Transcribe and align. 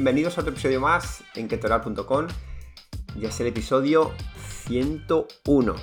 Bienvenidos 0.00 0.38
a 0.38 0.40
otro 0.40 0.52
episodio 0.54 0.80
más 0.80 1.22
en 1.34 1.46
ketoral.com. 1.46 2.26
Ya 3.18 3.28
es 3.28 3.38
el 3.38 3.48
episodio 3.48 4.12
101. 4.64 5.74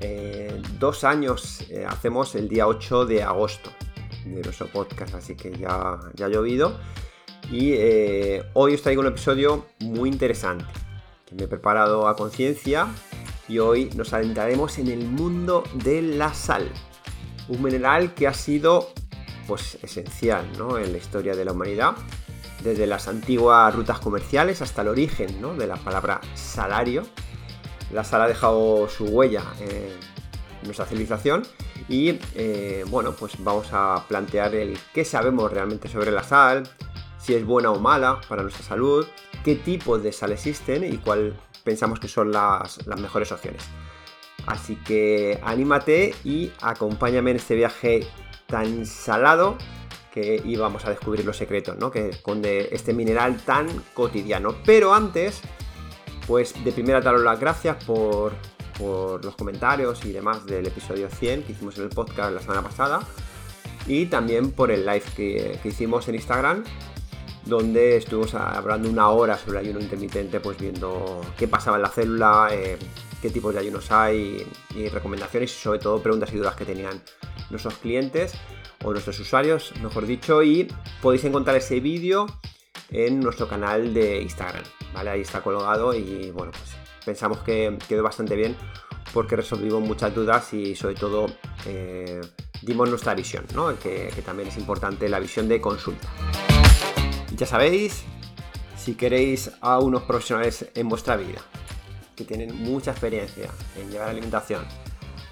Eh, 0.00 0.60
dos 0.80 1.04
años 1.04 1.64
eh, 1.70 1.86
hacemos 1.88 2.34
el 2.34 2.48
día 2.48 2.66
8 2.66 3.06
de 3.06 3.22
agosto 3.22 3.70
de 4.24 4.42
nuestro 4.42 4.66
podcast, 4.66 5.14
así 5.14 5.36
que 5.36 5.56
ya, 5.56 6.00
ya 6.14 6.26
ha 6.26 6.28
llovido. 6.28 6.76
Y 7.52 7.74
eh, 7.74 8.42
hoy 8.54 8.74
os 8.74 8.82
traigo 8.82 9.00
un 9.00 9.06
episodio 9.06 9.64
muy 9.78 10.08
interesante 10.08 10.64
que 11.24 11.36
me 11.36 11.44
he 11.44 11.46
preparado 11.46 12.08
a 12.08 12.16
conciencia 12.16 12.88
y 13.48 13.60
hoy 13.60 13.90
nos 13.94 14.12
adentraremos 14.12 14.76
en 14.80 14.88
el 14.88 15.06
mundo 15.06 15.62
de 15.74 16.02
la 16.02 16.34
sal. 16.34 16.68
Un 17.48 17.62
mineral 17.62 18.12
que 18.12 18.26
ha 18.26 18.34
sido 18.34 18.88
pues, 19.46 19.78
esencial 19.82 20.46
en 20.82 20.90
la 20.90 20.98
historia 20.98 21.36
de 21.36 21.44
la 21.44 21.52
humanidad, 21.52 21.94
desde 22.62 22.86
las 22.86 23.08
antiguas 23.08 23.74
rutas 23.74 23.98
comerciales 23.98 24.62
hasta 24.62 24.82
el 24.82 24.88
origen 24.88 25.40
de 25.58 25.66
la 25.66 25.76
palabra 25.76 26.20
salario. 26.34 27.02
La 27.92 28.04
sal 28.04 28.22
ha 28.22 28.28
dejado 28.28 28.88
su 28.88 29.04
huella 29.04 29.42
en 29.60 29.98
nuestra 30.62 30.86
civilización 30.86 31.42
y 31.88 32.18
eh, 32.34 32.84
bueno, 32.88 33.12
pues 33.12 33.32
vamos 33.38 33.68
a 33.72 34.04
plantear 34.06 34.54
el 34.54 34.78
qué 34.94 35.04
sabemos 35.04 35.50
realmente 35.52 35.88
sobre 35.88 36.10
la 36.10 36.22
sal, 36.22 36.68
si 37.18 37.34
es 37.34 37.44
buena 37.44 37.70
o 37.70 37.80
mala 37.80 38.20
para 38.28 38.42
nuestra 38.42 38.64
salud, 38.64 39.06
qué 39.44 39.56
tipos 39.56 40.02
de 40.02 40.12
sal 40.12 40.32
existen 40.32 40.84
y 40.84 40.98
cuál 40.98 41.36
pensamos 41.64 41.98
que 41.98 42.08
son 42.08 42.30
las, 42.30 42.86
las 42.86 43.00
mejores 43.00 43.32
opciones. 43.32 43.64
Así 44.46 44.76
que 44.76 45.40
anímate 45.42 46.14
y 46.24 46.52
acompáñame 46.62 47.32
en 47.32 47.36
este 47.36 47.54
viaje 47.54 48.06
tan 48.46 48.86
salado 48.86 49.58
que 50.12 50.42
íbamos 50.44 50.84
a 50.84 50.90
descubrir 50.90 51.24
los 51.24 51.36
secretos, 51.36 51.76
¿no? 51.78 51.90
Que 51.90 52.10
esconde 52.10 52.68
este 52.72 52.92
mineral 52.92 53.38
tan 53.44 53.68
cotidiano. 53.94 54.54
Pero 54.64 54.92
antes, 54.94 55.40
pues 56.26 56.52
de 56.64 56.72
primera 56.72 57.00
daros 57.00 57.22
las 57.22 57.38
gracias 57.38 57.82
por, 57.84 58.32
por 58.78 59.24
los 59.24 59.36
comentarios 59.36 60.04
y 60.04 60.12
demás 60.12 60.46
del 60.46 60.66
episodio 60.66 61.08
100 61.08 61.44
que 61.44 61.52
hicimos 61.52 61.76
en 61.78 61.84
el 61.84 61.90
podcast 61.90 62.34
la 62.34 62.40
semana 62.40 62.62
pasada. 62.62 63.00
Y 63.86 64.06
también 64.06 64.52
por 64.52 64.70
el 64.70 64.84
live 64.84 65.02
que, 65.16 65.58
hicimos 65.64 66.08
en 66.08 66.14
Instagram, 66.14 66.64
donde 67.44 67.96
estuvimos 67.96 68.34
hablando 68.34 68.88
una 68.88 69.08
hora 69.08 69.38
sobre 69.38 69.58
el 69.58 69.66
ayuno 69.66 69.80
intermitente, 69.80 70.40
pues 70.40 70.58
viendo 70.58 71.20
qué 71.36 71.48
pasaba 71.48 71.76
en 71.76 71.82
la 71.82 71.88
célula, 71.88 72.48
eh, 72.52 72.78
qué 73.20 73.30
tipos 73.30 73.54
de 73.54 73.60
ayunos 73.60 73.90
hay 73.90 74.46
y 74.74 74.88
recomendaciones 74.88 75.50
y 75.52 75.58
sobre 75.58 75.78
todo 75.78 76.02
preguntas 76.02 76.32
y 76.32 76.36
dudas 76.36 76.54
que 76.56 76.64
tenían 76.64 77.02
nuestros 77.50 77.74
clientes 77.74 78.34
o 78.84 78.92
nuestros 78.92 79.18
usuarios, 79.20 79.72
mejor 79.82 80.06
dicho, 80.06 80.42
y 80.42 80.68
podéis 81.02 81.24
encontrar 81.24 81.56
ese 81.56 81.80
vídeo 81.80 82.26
en 82.90 83.20
nuestro 83.20 83.46
canal 83.46 83.92
de 83.92 84.22
Instagram, 84.22 84.64
¿vale? 84.94 85.10
Ahí 85.10 85.20
está 85.20 85.42
colgado 85.42 85.94
y 85.94 86.30
bueno, 86.30 86.52
pues 86.52 86.76
pensamos 87.04 87.38
que 87.40 87.76
quedó 87.88 88.02
bastante 88.02 88.36
bien 88.36 88.56
porque 89.12 89.36
resolvimos 89.36 89.82
muchas 89.82 90.14
dudas 90.14 90.52
y 90.54 90.74
sobre 90.74 90.94
todo 90.94 91.26
eh, 91.66 92.20
dimos 92.62 92.88
nuestra 92.88 93.14
visión, 93.14 93.44
¿no? 93.54 93.78
Que, 93.78 94.10
que 94.14 94.22
también 94.22 94.48
es 94.48 94.56
importante 94.56 95.08
la 95.08 95.20
visión 95.20 95.46
de 95.46 95.60
consulta. 95.60 96.08
Ya 97.36 97.46
sabéis, 97.46 98.02
si 98.76 98.94
queréis 98.94 99.50
a 99.60 99.78
unos 99.78 100.02
profesionales 100.02 100.66
en 100.74 100.88
vuestra 100.88 101.16
vida 101.16 101.42
que 102.20 102.34
tienen 102.34 102.62
mucha 102.62 102.90
experiencia 102.90 103.50
en 103.76 103.90
llevar 103.90 104.10
alimentación, 104.10 104.64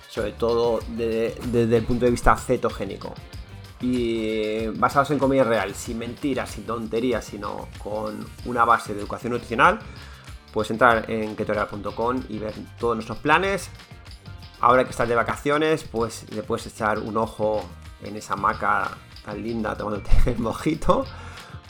sobre 0.09 0.32
todo 0.32 0.81
desde, 0.88 1.76
el 1.76 1.84
punto 1.84 2.06
de 2.06 2.10
vista 2.10 2.37
cetogénico. 2.37 3.15
Y 3.81 4.66
basados 4.69 5.10
en 5.10 5.19
comida 5.19 5.44
real, 5.44 5.75
sin 5.75 5.99
mentiras, 5.99 6.50
sin 6.50 6.65
tonterías, 6.65 7.25
sino 7.25 7.69
con 7.78 8.26
una 8.47 8.65
base 8.65 8.94
de 8.94 9.00
educación 9.00 9.32
nutricional, 9.32 9.78
puedes 10.53 10.71
entrar 10.71 11.09
en 11.10 11.37
ketoreal.com 11.37 12.22
y 12.28 12.38
ver 12.38 12.54
todos 12.78 12.97
nuestros 12.97 13.19
planes. 13.19 13.70
Ahora 14.60 14.84
que 14.84 14.91
estás 14.91 15.09
de 15.09 15.15
vacaciones, 15.15 15.84
pues 15.84 16.25
le 16.32 16.43
puedes 16.43 16.66
echar 16.66 16.99
un 16.99 17.16
ojo 17.16 17.62
en 18.03 18.16
esa 18.16 18.34
maca 18.34 18.97
tan 19.25 19.43
linda 19.43 19.76
tomándote 19.76 20.10
el 20.31 20.38
mojito 20.38 21.05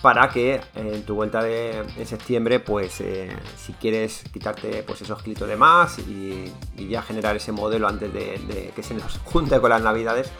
para 0.03 0.29
que 0.29 0.61
en 0.75 1.03
tu 1.05 1.15
vuelta 1.15 1.43
de 1.43 1.85
septiembre, 2.05 2.61
pues 2.61 3.01
eh, 3.01 3.35
si 3.57 3.73
quieres 3.73 4.23
quitarte 4.33 4.83
pues 4.85 5.03
esos 5.03 5.23
kilitos 5.23 5.49
de 5.49 5.57
más 5.57 5.99
y, 5.99 6.53
ya 6.89 7.03
generar 7.03 7.37
ese 7.37 7.53
modelo 7.53 7.89
antes 7.89 8.13
de, 8.13 8.73
que 8.75 8.83
se 8.83 8.95
nos 8.95 9.19
junte 9.25 9.61
con 9.61 9.71
las 9.71 9.83
navidades, 9.83 10.31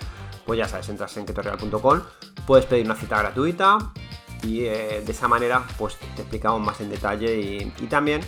pues 0.47 0.59
ya 0.59 0.69
sabes, 0.69 0.89
entras 0.89 1.17
en 1.17 1.27
ketoreal.com, 1.27 2.03
puedes 2.47 2.67
pedir 2.67 2.87
una 2.87 2.95
cita 2.95 3.19
gratuita 3.19 3.79
y 4.43 4.65
eh, 4.65 5.03
de 5.05 5.13
esa 5.13 5.27
manera 5.27 5.65
pues 5.77 5.97
te 5.97 6.23
explicamos 6.23 6.61
más 6.61 6.81
en 6.81 6.91
detalle 6.91 7.37
y, 7.37 7.87
también 7.89 8.21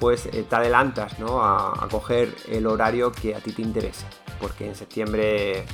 pues 0.00 0.26
eh, 0.26 0.44
te 0.48 0.56
adelantas 0.56 1.18
¿no? 1.20 1.40
a, 1.40 1.84
a 1.84 1.88
coger 1.88 2.34
el 2.48 2.66
horario 2.66 3.12
que 3.12 3.34
a 3.34 3.38
ti 3.38 3.52
te 3.52 3.62
interesa, 3.62 4.06
porque 4.40 4.66
en 4.66 4.74
septiembre 4.74 5.64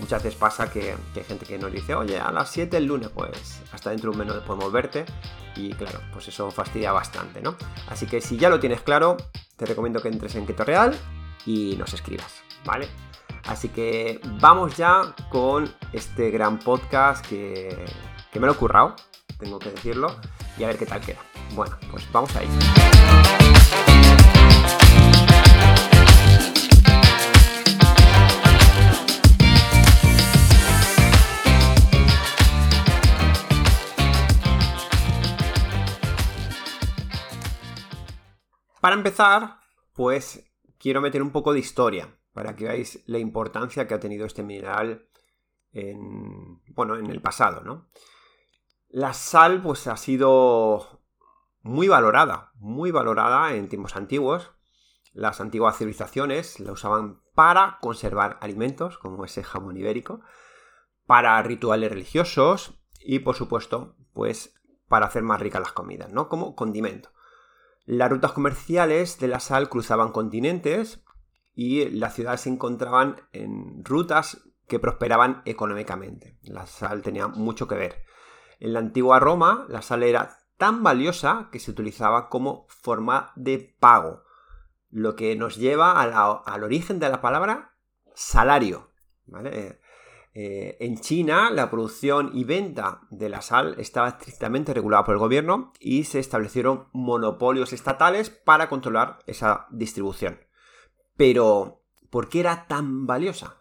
Muchas 0.00 0.22
veces 0.22 0.38
pasa 0.38 0.70
que, 0.70 0.96
hay 1.14 1.24
gente 1.24 1.46
que 1.46 1.58
nos 1.58 1.70
dice, 1.70 1.94
oye, 1.94 2.18
a 2.18 2.32
las 2.32 2.50
7 2.50 2.76
el 2.76 2.86
lunes, 2.86 3.10
pues 3.10 3.60
hasta 3.72 3.90
dentro 3.90 4.10
de 4.10 4.18
un 4.18 4.26
menú 4.26 4.40
podemos 4.44 4.72
verte. 4.72 5.04
Y 5.56 5.72
claro, 5.74 6.00
pues 6.12 6.26
eso 6.28 6.50
fastidia 6.50 6.92
bastante, 6.92 7.42
¿no? 7.42 7.56
Así 7.88 8.06
que 8.06 8.20
si 8.20 8.38
ya 8.38 8.48
lo 8.48 8.60
tienes 8.60 8.80
claro, 8.80 9.16
te 9.56 9.66
recomiendo 9.66 10.00
que 10.00 10.08
entres 10.08 10.34
en 10.36 10.46
Keto 10.46 10.64
Real 10.64 10.98
y 11.44 11.76
nos 11.76 11.92
escribas, 11.92 12.42
¿vale? 12.64 12.88
Así 13.44 13.68
que 13.68 14.20
vamos 14.40 14.76
ya 14.76 15.14
con 15.28 15.72
este 15.92 16.30
gran 16.30 16.58
podcast 16.58 17.26
que, 17.26 17.84
que 18.32 18.40
me 18.40 18.46
lo 18.46 18.52
he 18.52 18.56
currado, 18.56 18.96
tengo 19.38 19.58
que 19.58 19.70
decirlo, 19.70 20.16
y 20.58 20.64
a 20.64 20.68
ver 20.68 20.78
qué 20.78 20.86
tal 20.86 21.00
queda. 21.00 21.20
Bueno, 21.54 21.76
pues 21.90 22.10
vamos 22.12 22.34
ahí. 22.36 22.48
Para 38.80 38.94
empezar, 38.94 39.58
pues 39.94 40.50
quiero 40.78 41.00
meter 41.00 41.22
un 41.22 41.30
poco 41.30 41.52
de 41.52 41.58
historia 41.58 42.16
para 42.32 42.56
que 42.56 42.64
veáis 42.64 43.02
la 43.06 43.18
importancia 43.18 43.86
que 43.86 43.94
ha 43.94 44.00
tenido 44.00 44.26
este 44.26 44.42
mineral 44.42 45.08
en, 45.72 46.62
bueno, 46.74 46.96
en 46.96 47.06
el 47.06 47.20
pasado, 47.20 47.62
¿no? 47.62 47.88
La 48.88 49.12
sal 49.12 49.62
pues 49.62 49.86
ha 49.86 49.96
sido 49.96 51.02
muy 51.62 51.88
valorada, 51.88 52.52
muy 52.56 52.90
valorada 52.90 53.54
en 53.54 53.68
tiempos 53.68 53.96
antiguos. 53.96 54.50
Las 55.12 55.40
antiguas 55.40 55.76
civilizaciones 55.76 56.60
la 56.60 56.72
usaban 56.72 57.20
para 57.34 57.78
conservar 57.80 58.38
alimentos, 58.40 58.98
como 58.98 59.24
ese 59.24 59.42
jamón 59.42 59.76
ibérico, 59.76 60.20
para 61.06 61.40
rituales 61.42 61.90
religiosos 61.90 62.80
y, 63.00 63.20
por 63.20 63.34
supuesto, 63.34 63.96
pues 64.12 64.54
para 64.88 65.06
hacer 65.06 65.22
más 65.22 65.40
ricas 65.40 65.60
las 65.60 65.72
comidas, 65.72 66.12
¿no? 66.12 66.28
Como 66.28 66.54
condimento. 66.54 67.10
Las 67.90 68.08
rutas 68.08 68.30
comerciales 68.30 69.18
de 69.18 69.26
la 69.26 69.40
sal 69.40 69.68
cruzaban 69.68 70.12
continentes 70.12 71.02
y 71.56 71.86
las 71.90 72.14
ciudades 72.14 72.42
se 72.42 72.48
encontraban 72.48 73.16
en 73.32 73.84
rutas 73.84 74.44
que 74.68 74.78
prosperaban 74.78 75.42
económicamente. 75.44 76.38
La 76.42 76.66
sal 76.66 77.02
tenía 77.02 77.26
mucho 77.26 77.66
que 77.66 77.74
ver. 77.74 78.04
En 78.60 78.74
la 78.74 78.78
antigua 78.78 79.18
Roma, 79.18 79.66
la 79.68 79.82
sal 79.82 80.04
era 80.04 80.38
tan 80.56 80.84
valiosa 80.84 81.48
que 81.50 81.58
se 81.58 81.72
utilizaba 81.72 82.28
como 82.28 82.64
forma 82.68 83.32
de 83.34 83.74
pago, 83.80 84.22
lo 84.90 85.16
que 85.16 85.34
nos 85.34 85.56
lleva 85.56 86.00
al 86.00 86.62
origen 86.62 87.00
de 87.00 87.08
la 87.08 87.20
palabra 87.20 87.74
salario. 88.14 88.92
¿vale? 89.26 89.80
Eh, 90.42 90.78
en 90.80 90.98
China, 90.98 91.50
la 91.50 91.70
producción 91.70 92.30
y 92.32 92.44
venta 92.44 93.02
de 93.10 93.28
la 93.28 93.42
sal 93.42 93.74
estaba 93.76 94.08
estrictamente 94.08 94.72
regulada 94.72 95.04
por 95.04 95.14
el 95.14 95.18
gobierno 95.18 95.74
y 95.78 96.04
se 96.04 96.18
establecieron 96.18 96.88
monopolios 96.92 97.74
estatales 97.74 98.30
para 98.30 98.70
controlar 98.70 99.18
esa 99.26 99.66
distribución. 99.70 100.40
Pero, 101.18 101.82
¿por 102.08 102.30
qué 102.30 102.40
era 102.40 102.66
tan 102.68 103.06
valiosa? 103.06 103.58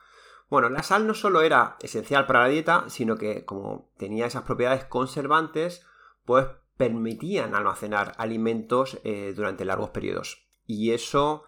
Bueno, 0.50 0.70
la 0.70 0.82
sal 0.82 1.06
no 1.06 1.16
solo 1.16 1.42
era 1.42 1.76
esencial 1.82 2.26
para 2.26 2.44
la 2.44 2.48
dieta, 2.48 2.86
sino 2.88 3.18
que 3.18 3.44
como 3.44 3.92
tenía 3.98 4.26
esas 4.26 4.44
propiedades 4.44 4.86
conservantes, 4.86 5.86
pues 6.24 6.48
permitían 6.78 7.56
almacenar 7.56 8.14
alimentos 8.18 9.02
eh, 9.04 9.34
durante 9.36 9.66
largos 9.66 9.90
periodos. 9.90 10.48
Y 10.66 10.92
eso 10.92 11.44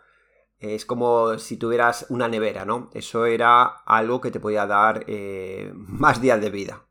es 0.61 0.85
como 0.85 1.39
si 1.39 1.57
tuvieras 1.57 2.05
una 2.09 2.27
nevera, 2.27 2.65
¿no? 2.65 2.91
Eso 2.93 3.25
era 3.25 3.63
algo 3.63 4.21
que 4.21 4.29
te 4.29 4.39
podía 4.39 4.67
dar 4.67 5.03
eh, 5.07 5.71
más 5.75 6.21
días 6.21 6.39
de 6.39 6.51
vida. 6.51 6.85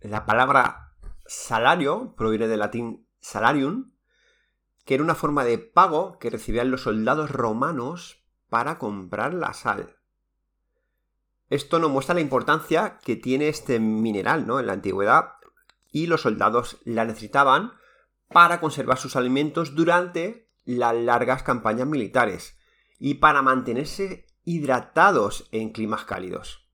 La 0.00 0.24
palabra 0.24 0.94
salario 1.26 2.14
proviene 2.16 2.46
del 2.46 2.60
latín 2.60 3.08
salarium, 3.20 3.92
que 4.84 4.94
era 4.94 5.02
una 5.02 5.16
forma 5.16 5.44
de 5.44 5.58
pago 5.58 6.18
que 6.18 6.30
recibían 6.30 6.70
los 6.70 6.82
soldados 6.82 7.30
romanos 7.30 8.24
para 8.48 8.78
comprar 8.78 9.34
la 9.34 9.52
sal. 9.52 9.96
Esto 11.50 11.80
nos 11.80 11.90
muestra 11.90 12.14
la 12.14 12.20
importancia 12.20 12.98
que 13.04 13.16
tiene 13.16 13.48
este 13.48 13.80
mineral, 13.80 14.46
¿no? 14.46 14.60
En 14.60 14.66
la 14.66 14.74
antigüedad 14.74 15.34
y 15.90 16.06
los 16.06 16.22
soldados 16.22 16.78
la 16.84 17.04
necesitaban 17.04 17.72
para 18.28 18.60
conservar 18.60 18.98
sus 18.98 19.16
alimentos 19.16 19.74
durante 19.74 20.48
las 20.64 20.94
largas 20.94 21.42
campañas 21.42 21.86
militares 21.86 22.56
y 23.04 23.14
para 23.14 23.42
mantenerse 23.42 24.26
hidratados 24.44 25.48
en 25.50 25.72
climas 25.72 26.04
cálidos. 26.04 26.68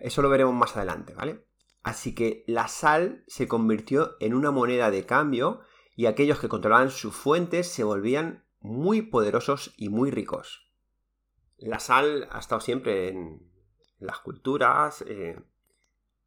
Eso 0.00 0.20
lo 0.20 0.28
veremos 0.28 0.52
más 0.52 0.76
adelante, 0.76 1.14
¿vale? 1.14 1.46
Así 1.84 2.12
que 2.12 2.42
la 2.48 2.66
sal 2.66 3.22
se 3.28 3.46
convirtió 3.46 4.16
en 4.18 4.34
una 4.34 4.50
moneda 4.50 4.90
de 4.90 5.06
cambio 5.06 5.60
y 5.94 6.06
aquellos 6.06 6.40
que 6.40 6.48
controlaban 6.48 6.90
sus 6.90 7.14
fuentes 7.14 7.68
se 7.68 7.84
volvían 7.84 8.46
muy 8.58 9.00
poderosos 9.00 9.74
y 9.76 9.90
muy 9.90 10.10
ricos. 10.10 10.72
La 11.56 11.78
sal 11.78 12.26
ha 12.32 12.40
estado 12.40 12.60
siempre 12.60 13.06
en 13.06 13.48
las 14.00 14.18
culturas, 14.18 15.04
eh, 15.06 15.40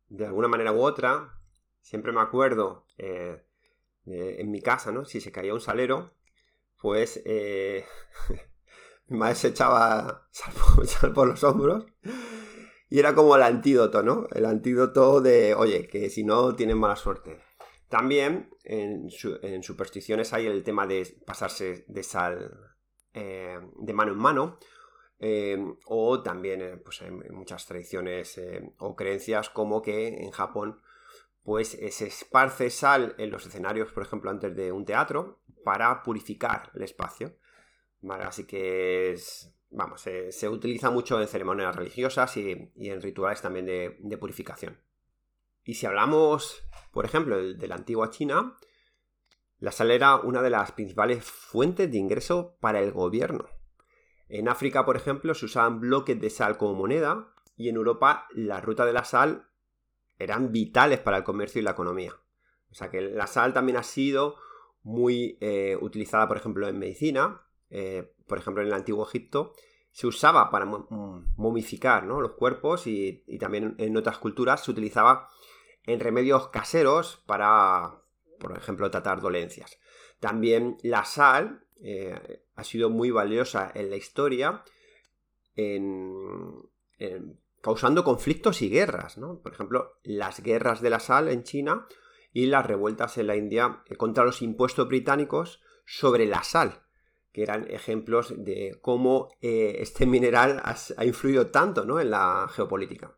de 0.08 0.26
alguna 0.26 0.48
manera 0.48 0.72
u 0.72 0.82
otra. 0.82 1.38
Siempre 1.82 2.14
me 2.14 2.22
acuerdo 2.22 2.86
eh, 2.98 3.44
en 4.06 4.50
mi 4.52 4.62
casa, 4.62 4.94
¿no? 4.94 5.04
Si 5.04 5.20
se 5.20 5.34
caía 5.34 5.54
un 5.54 5.60
salero, 5.60 6.14
pues 6.78 7.22
eh, 7.26 7.86
mi 9.12 9.18
madre 9.18 9.36
se 9.36 9.50
echaba 9.50 10.28
sal 10.32 11.14
por, 11.14 11.28
los 11.28 11.44
hombros 11.44 11.86
y 12.90 13.00
era 13.00 13.14
como 13.14 13.36
el 13.36 13.44
antídoto, 13.44 14.02
¿no? 14.02 14.28
El 14.34 14.46
antídoto 14.46 15.22
de, 15.22 15.54
oye, 15.54 15.88
que 15.88 16.10
si 16.10 16.24
no 16.24 16.56
tienes 16.56 16.76
mala 16.76 16.96
suerte. 16.96 17.40
También 17.90 18.50
en, 18.64 19.10
supersticiones 19.62 20.32
hay 20.34 20.48
el 20.48 20.64
tema 20.64 20.88
de 20.88 21.08
pasarse 21.26 21.86
de 21.88 22.04
sal 22.04 22.52
eh, 23.14 23.60
de 23.80 23.94
mano 23.94 24.14
en 24.14 24.18
mano. 24.18 24.60
Eh, 25.20 25.58
o 25.86 26.24
también 26.24 26.62
eh, 26.62 26.78
pues 26.78 27.02
en 27.02 27.22
muchas 27.32 27.68
tradiciones 27.68 28.42
o 28.80 28.96
creencias 28.96 29.50
como 29.52 29.82
que 29.82 30.08
en 30.08 30.32
Japón 30.32 30.82
pues 31.44 31.70
se 31.70 32.08
esparce 32.08 32.70
sal 32.70 33.14
en 33.18 33.30
los 33.30 33.46
escenarios, 33.46 33.92
por 33.92 34.04
ejemplo, 34.04 34.32
antes 34.32 34.56
de 34.56 34.72
un 34.72 34.86
teatro 34.86 35.42
para 35.64 36.02
purificar 36.04 36.72
el 36.76 36.84
espacio. 36.84 37.36
Así 38.10 38.46
que 38.46 39.12
es, 39.12 39.54
vamos, 39.70 40.02
se 40.02 40.50
utiliza 40.50 40.90
mucho 40.90 41.22
en 41.22 41.28
ceremonias 41.28 41.76
religiosas 41.76 42.36
y, 42.38 42.72
en 42.76 43.02
rituales 43.02 43.42
también 43.42 43.66
de, 43.66 44.18
purificación. 44.18 44.80
Y 45.64 45.76
si 45.76 45.86
hablamos, 45.86 46.64
por 46.92 47.06
ejemplo, 47.06 47.38
de, 47.38 47.68
la 47.68 47.76
antigua 47.76 48.10
China, 48.10 48.58
la 49.60 49.72
sal 49.72 49.92
era 49.92 50.16
una 50.16 50.42
de 50.42 50.50
las 50.50 50.72
principales 50.72 51.24
fuentes 51.24 51.92
de 51.92 51.98
ingreso 51.98 52.58
para 52.60 52.80
el 52.80 52.92
gobierno. 52.92 53.46
En 54.28 54.48
África, 54.48 54.86
por 54.86 54.96
ejemplo, 54.96 55.34
se 55.36 55.46
usaban 55.46 55.80
bloques 55.80 56.20
de 56.20 56.30
sal 56.30 56.58
como 56.58 56.74
moneda 56.74 57.34
y 57.58 57.70
en 57.70 57.76
Europa 57.76 58.28
la 58.32 58.62
ruta 58.62 58.86
de 58.86 58.94
la 58.94 59.04
sal 59.04 59.48
eran 60.18 60.52
vitales 60.52 61.00
para 61.00 61.18
el 61.18 61.24
comercio 61.24 61.60
y 61.60 61.64
la 61.64 61.72
economía. 61.72 62.14
O 62.72 62.74
sea 62.74 62.90
que 62.90 63.02
la 63.02 63.28
sal 63.28 63.54
también 63.54 63.78
ha 63.78 63.84
sido 63.84 64.36
muy 64.84 65.38
eh, 65.42 65.78
utilizada, 65.80 66.28
por 66.28 66.38
ejemplo, 66.38 66.68
en 66.68 66.80
medicina. 66.80 67.42
Eh, 67.72 68.14
por 68.28 68.38
ejemplo, 68.38 68.62
en 68.62 68.68
el 68.68 68.74
antiguo 68.74 69.08
Egipto 69.08 69.54
se 69.92 70.08
usaba 70.08 70.52
para 70.52 70.66
momificar 70.66 72.06
los 72.06 72.34
cuerpos 72.34 72.86
y, 72.88 73.24
también 73.40 73.76
en 73.78 73.98
otras 73.98 74.18
culturas 74.20 74.64
se 74.64 74.72
utilizaba 74.72 75.30
en 75.86 76.00
remedios 76.00 76.50
caseros 76.50 77.24
para, 77.26 78.02
por 78.40 78.58
ejemplo, 78.58 78.90
tratar 78.92 79.20
dolencias. 79.20 79.80
También 80.20 80.78
la 80.84 81.04
sal 81.04 81.66
eh, 81.82 82.46
ha 82.56 82.64
sido 82.64 82.90
muy 82.90 83.12
valiosa 83.12 83.72
en 83.74 83.90
la 83.90 83.96
historia 83.96 84.64
causando 87.62 88.04
conflictos 88.04 88.62
y 88.62 88.70
guerras. 88.70 89.18
Por 89.44 89.52
ejemplo, 89.52 90.00
las 90.04 90.42
guerras 90.42 90.82
de 90.82 90.90
la 90.90 91.00
sal 91.00 91.28
en 91.28 91.44
China 91.44 91.88
y 92.32 92.46
las 92.46 92.66
revueltas 92.66 93.18
en 93.18 93.28
la 93.28 93.36
India 93.36 93.84
contra 93.98 94.24
los 94.24 94.42
impuestos 94.42 94.88
británicos 94.88 95.62
sobre 95.86 96.26
la 96.26 96.44
sal 96.44 96.82
que 97.32 97.44
eran 97.44 97.70
ejemplos 97.70 98.34
de 98.38 98.78
cómo 98.82 99.30
eh, 99.42 99.78
este 99.80 100.06
mineral 100.06 100.62
ha, 100.64 101.06
influido 101.06 101.48
tanto 101.48 101.86
¿no? 101.86 102.00
en 102.00 102.12
la 102.12 102.50
geopolítica. 102.52 103.16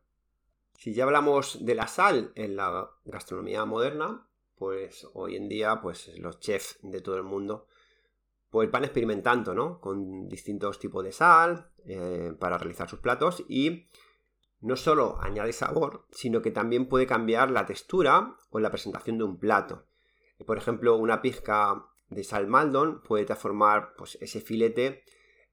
Si 0.77 0.93
ya 0.93 1.05
hablamos 1.05 1.65
de 1.65 1.75
la 1.75 1.87
sal 1.87 2.31
en 2.35 2.55
la 2.55 2.89
gastronomía 3.05 3.65
moderna, 3.65 4.27
pues 4.55 5.07
hoy 5.13 5.35
en 5.35 5.49
día 5.49 5.81
pues, 5.81 6.11
los 6.17 6.39
chefs 6.39 6.77
de 6.81 7.01
todo 7.01 7.17
el 7.17 7.23
mundo 7.23 7.67
pues 8.49 8.69
van 8.69 8.83
experimentando 8.83 9.55
¿no? 9.55 9.81
con 9.81 10.29
distintos 10.29 10.77
tipos 10.77 11.03
de 11.03 11.11
sal 11.11 11.71
eh, 11.85 12.35
para 12.39 12.59
realizar 12.59 12.87
sus 12.87 12.99
platos 12.99 13.43
y 13.49 13.87
no 14.61 14.75
solo 14.75 15.17
añade 15.19 15.53
sabor, 15.53 16.05
sino 16.11 16.43
que 16.43 16.51
también 16.51 16.87
puede 16.87 17.07
cambiar 17.07 17.49
la 17.49 17.65
textura 17.65 18.37
o 18.51 18.59
la 18.59 18.69
presentación 18.69 19.17
de 19.17 19.23
un 19.23 19.39
plato. 19.39 19.87
Por 20.45 20.57
ejemplo, 20.57 20.97
una 20.97 21.21
pizca 21.21 21.87
de 22.13 22.23
sal 22.23 22.47
Maldon 22.47 23.01
puede 23.01 23.25
transformar 23.25 23.93
pues, 23.97 24.17
ese 24.21 24.41
filete 24.41 25.03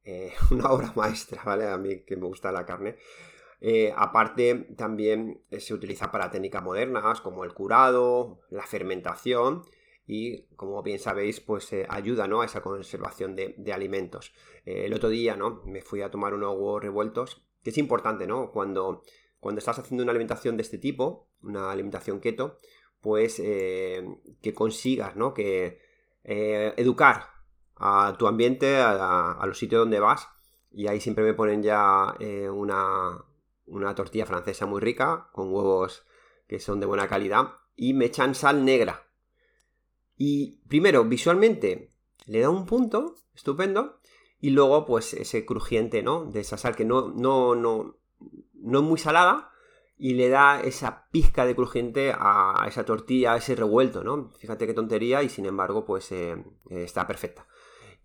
eh, 0.05 0.33
una 0.51 0.71
obra 0.71 0.93
maestra, 0.97 1.43
¿vale? 1.45 1.69
A 1.69 1.79
mí 1.79 2.01
que 2.01 2.17
me 2.17 2.27
gusta 2.27 2.53
la 2.53 2.65
carne. 2.65 2.97
Eh, 3.61 3.93
aparte, 3.95 4.69
también 4.77 5.45
eh, 5.51 5.61
se 5.61 5.75
utiliza 5.75 6.11
para 6.11 6.31
técnicas 6.31 6.63
modernas 6.63 7.21
como 7.21 7.45
el 7.45 7.53
curado, 7.53 8.41
la 8.49 8.67
fermentación 8.67 9.63
y, 10.07 10.47
como 10.57 10.83
bien 10.83 10.99
sabéis, 10.99 11.41
pues 11.41 11.71
ayuda 11.89 12.27
¿no? 12.27 12.41
a 12.41 12.47
esa 12.47 12.63
conservación 12.63 13.37
de, 13.37 13.73
alimentos. 13.73 14.33
el 14.65 14.93
otro 14.93 15.09
día, 15.09 15.37
¿no? 15.37 15.63
Me 15.67 15.83
fui 15.83 16.03
a 16.03 16.11
tomar 16.11 16.35
unos 16.35 16.55
huevos 16.55 16.83
revueltos, 16.83 17.47
que 17.63 17.71
es 17.71 17.79
importante, 17.79 18.27
¿no? 18.27 18.51
Cuando, 18.51 19.03
cuando 19.39 19.61
estás 19.61 19.79
haciendo 19.79 20.03
una 20.03 20.11
alimentación 20.11 20.57
de 20.57 20.63
este 20.63 20.79
tipo, 20.79 21.29
una 21.43 21.71
alimentación 21.71 22.19
keto, 22.19 22.59
pues 23.01 23.37
que 23.37 24.55
consigas, 24.55 25.15
¿no? 25.15 25.33
Que, 25.33 25.79
eh, 26.33 26.75
educar 26.77 27.27
a 27.75 28.15
tu 28.17 28.29
ambiente, 28.29 28.77
a, 28.77 29.43
los 29.47 29.59
sitios 29.59 29.81
donde 29.81 29.99
vas. 29.99 30.29
Y 30.71 30.87
ahí 30.87 31.01
siempre 31.01 31.25
me 31.25 31.35
ponen 31.35 31.61
ya 31.61 32.15
eh, 32.21 32.49
una, 32.49 33.25
una 33.67 33.97
tortilla 33.97 34.27
francesa 34.27 34.65
muy 34.65 34.81
rica, 34.81 35.29
con 35.33 35.53
huevos 35.53 36.07
que 36.47 36.61
son 36.61 36.79
de 36.79 36.87
buena 36.87 37.09
calidad, 37.09 37.55
y 37.75 37.95
me 37.95 38.05
echan 38.05 38.37
sal 38.37 38.65
negra. 38.65 39.09
Y 40.17 40.61
primero, 40.69 41.05
visualmente, 41.05 41.91
le 42.27 42.41
da 42.41 42.49
un 42.49 42.65
punto 42.65 43.17
estupendo, 43.35 43.99
y 44.41 44.51
luego, 44.51 44.87
pues, 44.87 45.15
ese 45.15 45.45
crujiente, 45.45 46.05
¿no? 46.05 46.27
De 46.27 46.41
esa 46.41 46.57
sal 46.57 46.77
que 46.77 46.85
no, 46.85 47.09
no, 47.09 47.57
no, 47.57 47.97
no 48.55 48.79
es 48.79 48.85
muy 48.85 49.01
salada, 49.01 49.50
y 50.03 50.15
le 50.15 50.31
da 50.31 50.63
esa 50.63 51.09
pizca 51.11 51.45
de 51.45 51.55
crujiente 51.55 52.15
a 52.19 52.65
esa 52.67 52.87
tortilla, 52.87 53.35
a 53.35 53.37
ese 53.37 53.55
revuelto, 53.55 54.03
¿no? 54.03 54.33
Fíjate 54.39 54.67
qué 54.67 54.73
tontería 54.73 55.23
y 55.23 55.29
sin 55.29 55.45
embargo 55.45 55.85
pues 55.85 56.11
eh, 56.11 56.43
eh, 56.71 56.85
está 56.85 57.07
perfecta. 57.07 57.47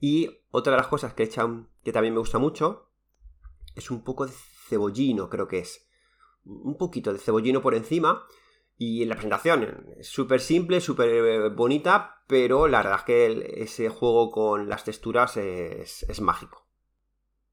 Y 0.01 0.41
otra 0.51 0.73
de 0.73 0.79
las 0.79 0.87
cosas 0.87 1.13
que 1.13 1.23
echan, 1.23 1.69
que 1.85 1.93
también 1.93 2.13
me 2.13 2.19
gusta 2.19 2.37
mucho, 2.37 2.89
es 3.75 3.89
un 3.91 4.03
poco 4.03 4.25
de 4.25 4.33
cebollino, 4.67 5.29
creo 5.29 5.47
que 5.47 5.59
es. 5.59 5.87
Un 6.43 6.77
poquito 6.77 7.13
de 7.13 7.19
cebollino 7.19 7.61
por 7.61 7.75
encima. 7.75 8.27
Y 8.77 9.01
en 9.01 9.07
la 9.07 9.15
presentación 9.15 9.85
es 9.97 10.09
súper 10.09 10.41
simple, 10.41 10.81
súper 10.81 11.07
eh, 11.07 11.49
bonita, 11.49 12.23
pero 12.27 12.67
la 12.67 12.79
verdad 12.79 12.99
es 12.99 13.03
que 13.05 13.53
ese 13.63 13.87
juego 13.87 14.31
con 14.31 14.67
las 14.67 14.83
texturas 14.83 15.37
es 15.37 16.19
mágico. 16.19 16.67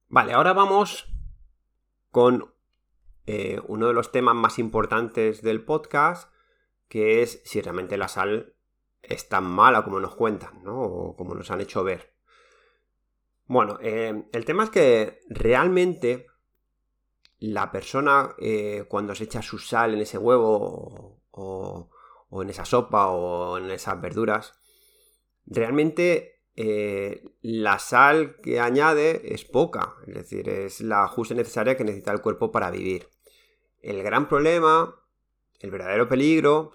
Vale, 0.08 0.32
ahora 0.32 0.52
vamos 0.52 1.06
con 2.11 2.52
eh, 3.25 3.61
uno 3.69 3.87
de 3.87 3.95
los 3.95 4.11
temas 4.11 4.35
más 4.35 4.59
importantes 4.59 5.43
del 5.43 5.64
podcast, 5.64 6.33
que 6.88 7.23
es 7.23 7.41
si 7.45 7.61
realmente 7.61 7.97
la 7.97 8.09
sal 8.09 8.55
es 9.02 9.29
tan 9.29 9.45
mala 9.45 9.85
como 9.85 10.00
nos 10.00 10.14
cuentan, 10.14 10.62
¿no? 10.64 10.81
O 10.81 11.17
como 11.17 11.35
nos 11.35 11.50
han 11.50 11.61
hecho 11.61 11.85
ver. 11.85 12.12
Bueno, 13.47 13.79
eh, 13.81 14.25
el 14.33 14.45
tema 14.45 14.64
es 14.64 14.71
que 14.71 15.21
realmente 15.29 16.26
la 17.38 17.71
persona 17.71 18.35
eh, 18.38 18.85
cuando 18.88 19.14
se 19.14 19.25
echa 19.25 19.43
su 19.43 19.59
sal 19.59 19.95
en 19.95 20.00
ese 20.00 20.19
huevo 20.19 21.23
o, 21.31 21.91
en 22.43 22.50
esa 22.50 22.64
sopa 22.64 23.09
o 23.09 23.59
en 23.59 23.71
esas 23.71 24.00
verduras, 24.00 24.55
realmente 25.47 26.41
la 27.41 27.79
sal 27.79 28.37
que 28.43 28.61
añade 28.61 29.35
es 29.35 29.45
poca, 29.45 29.95
es 30.07 30.14
decir, 30.14 30.49
es 30.49 30.81
la 30.81 31.09
justa 31.09 31.35
necesaria 31.35 31.76
que 31.76 31.85
necesita 31.85 32.12
el 32.12 32.21
cuerpo 32.21 32.52
para 32.52 32.71
vivir. 32.71 33.12
El 33.83 34.03
gran 34.03 34.29
problema, 34.29 34.97
el 35.59 35.71
verdadero 35.71 36.09
peligro, 36.09 36.73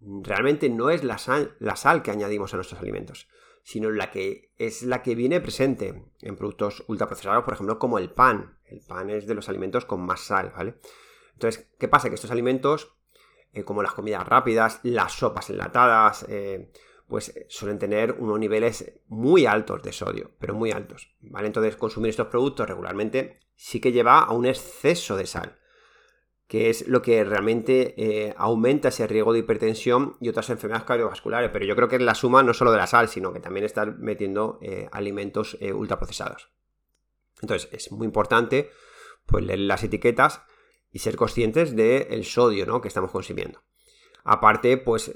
realmente 0.00 0.68
no 0.70 0.90
es 0.90 1.02
la 1.02 1.18
sal, 1.18 2.02
que 2.02 2.10
añadimos 2.10 2.52
a 2.52 2.56
nuestros 2.56 2.80
alimentos, 2.80 3.28
sino 3.62 3.90
la 3.90 4.10
que 4.10 4.52
es 4.56 4.82
la 4.82 5.02
que 5.02 5.14
viene 5.14 5.40
presente 5.40 6.04
en 6.20 6.36
productos 6.36 6.84
ultraprocesados, 6.86 7.44
por 7.44 7.54
ejemplo, 7.54 7.78
como 7.78 7.98
el 7.98 8.10
pan. 8.10 8.58
El 8.64 8.80
pan 8.80 9.10
es 9.10 9.26
de 9.26 9.34
los 9.34 9.48
alimentos 9.48 9.84
con 9.84 10.00
más 10.00 10.20
sal, 10.20 10.52
¿vale? 10.56 10.76
Entonces, 11.32 11.68
¿qué 11.78 11.88
pasa? 11.88 12.08
Que 12.08 12.14
estos 12.14 12.30
alimentos, 12.30 12.94
eh, 13.52 13.64
como 13.64 13.82
las 13.82 13.92
comidas 13.92 14.26
rápidas, 14.26 14.80
las 14.84 15.12
sopas 15.12 15.50
enlatadas, 15.50 16.24
eh, 16.28 16.70
pues 17.08 17.34
suelen 17.48 17.78
tener 17.78 18.12
unos 18.12 18.38
niveles 18.38 18.92
muy 19.08 19.46
altos 19.46 19.82
de 19.82 19.92
sodio, 19.92 20.30
pero 20.38 20.54
muy 20.54 20.70
altos, 20.70 21.14
¿vale? 21.20 21.48
Entonces, 21.48 21.76
consumir 21.76 22.10
estos 22.10 22.28
productos 22.28 22.68
regularmente 22.68 23.40
sí 23.56 23.80
que 23.80 23.92
lleva 23.92 24.20
a 24.20 24.32
un 24.32 24.46
exceso 24.46 25.16
de 25.16 25.26
sal. 25.26 25.58
Que 26.46 26.68
es 26.68 26.86
lo 26.88 27.00
que 27.00 27.24
realmente 27.24 27.94
eh, 27.96 28.34
aumenta 28.36 28.88
ese 28.88 29.06
riesgo 29.06 29.32
de 29.32 29.40
hipertensión 29.40 30.16
y 30.20 30.28
otras 30.28 30.50
enfermedades 30.50 30.86
cardiovasculares. 30.86 31.50
Pero 31.52 31.64
yo 31.64 31.74
creo 31.74 31.88
que 31.88 31.96
es 31.96 32.02
la 32.02 32.14
suma 32.14 32.42
no 32.42 32.52
solo 32.52 32.70
de 32.70 32.78
la 32.78 32.86
sal, 32.86 33.08
sino 33.08 33.32
que 33.32 33.40
también 33.40 33.64
estar 33.64 33.96
metiendo 33.98 34.58
eh, 34.60 34.88
alimentos 34.92 35.56
eh, 35.60 35.72
ultraprocesados. 35.72 36.50
Entonces, 37.40 37.68
es 37.72 37.90
muy 37.92 38.06
importante 38.06 38.70
pues, 39.26 39.44
leer 39.44 39.60
las 39.60 39.82
etiquetas 39.82 40.42
y 40.90 40.98
ser 40.98 41.16
conscientes 41.16 41.74
del 41.74 42.24
sodio 42.24 42.66
¿no? 42.66 42.80
que 42.80 42.88
estamos 42.88 43.10
consumiendo. 43.10 43.62
Aparte, 44.22 44.78
pues 44.78 45.12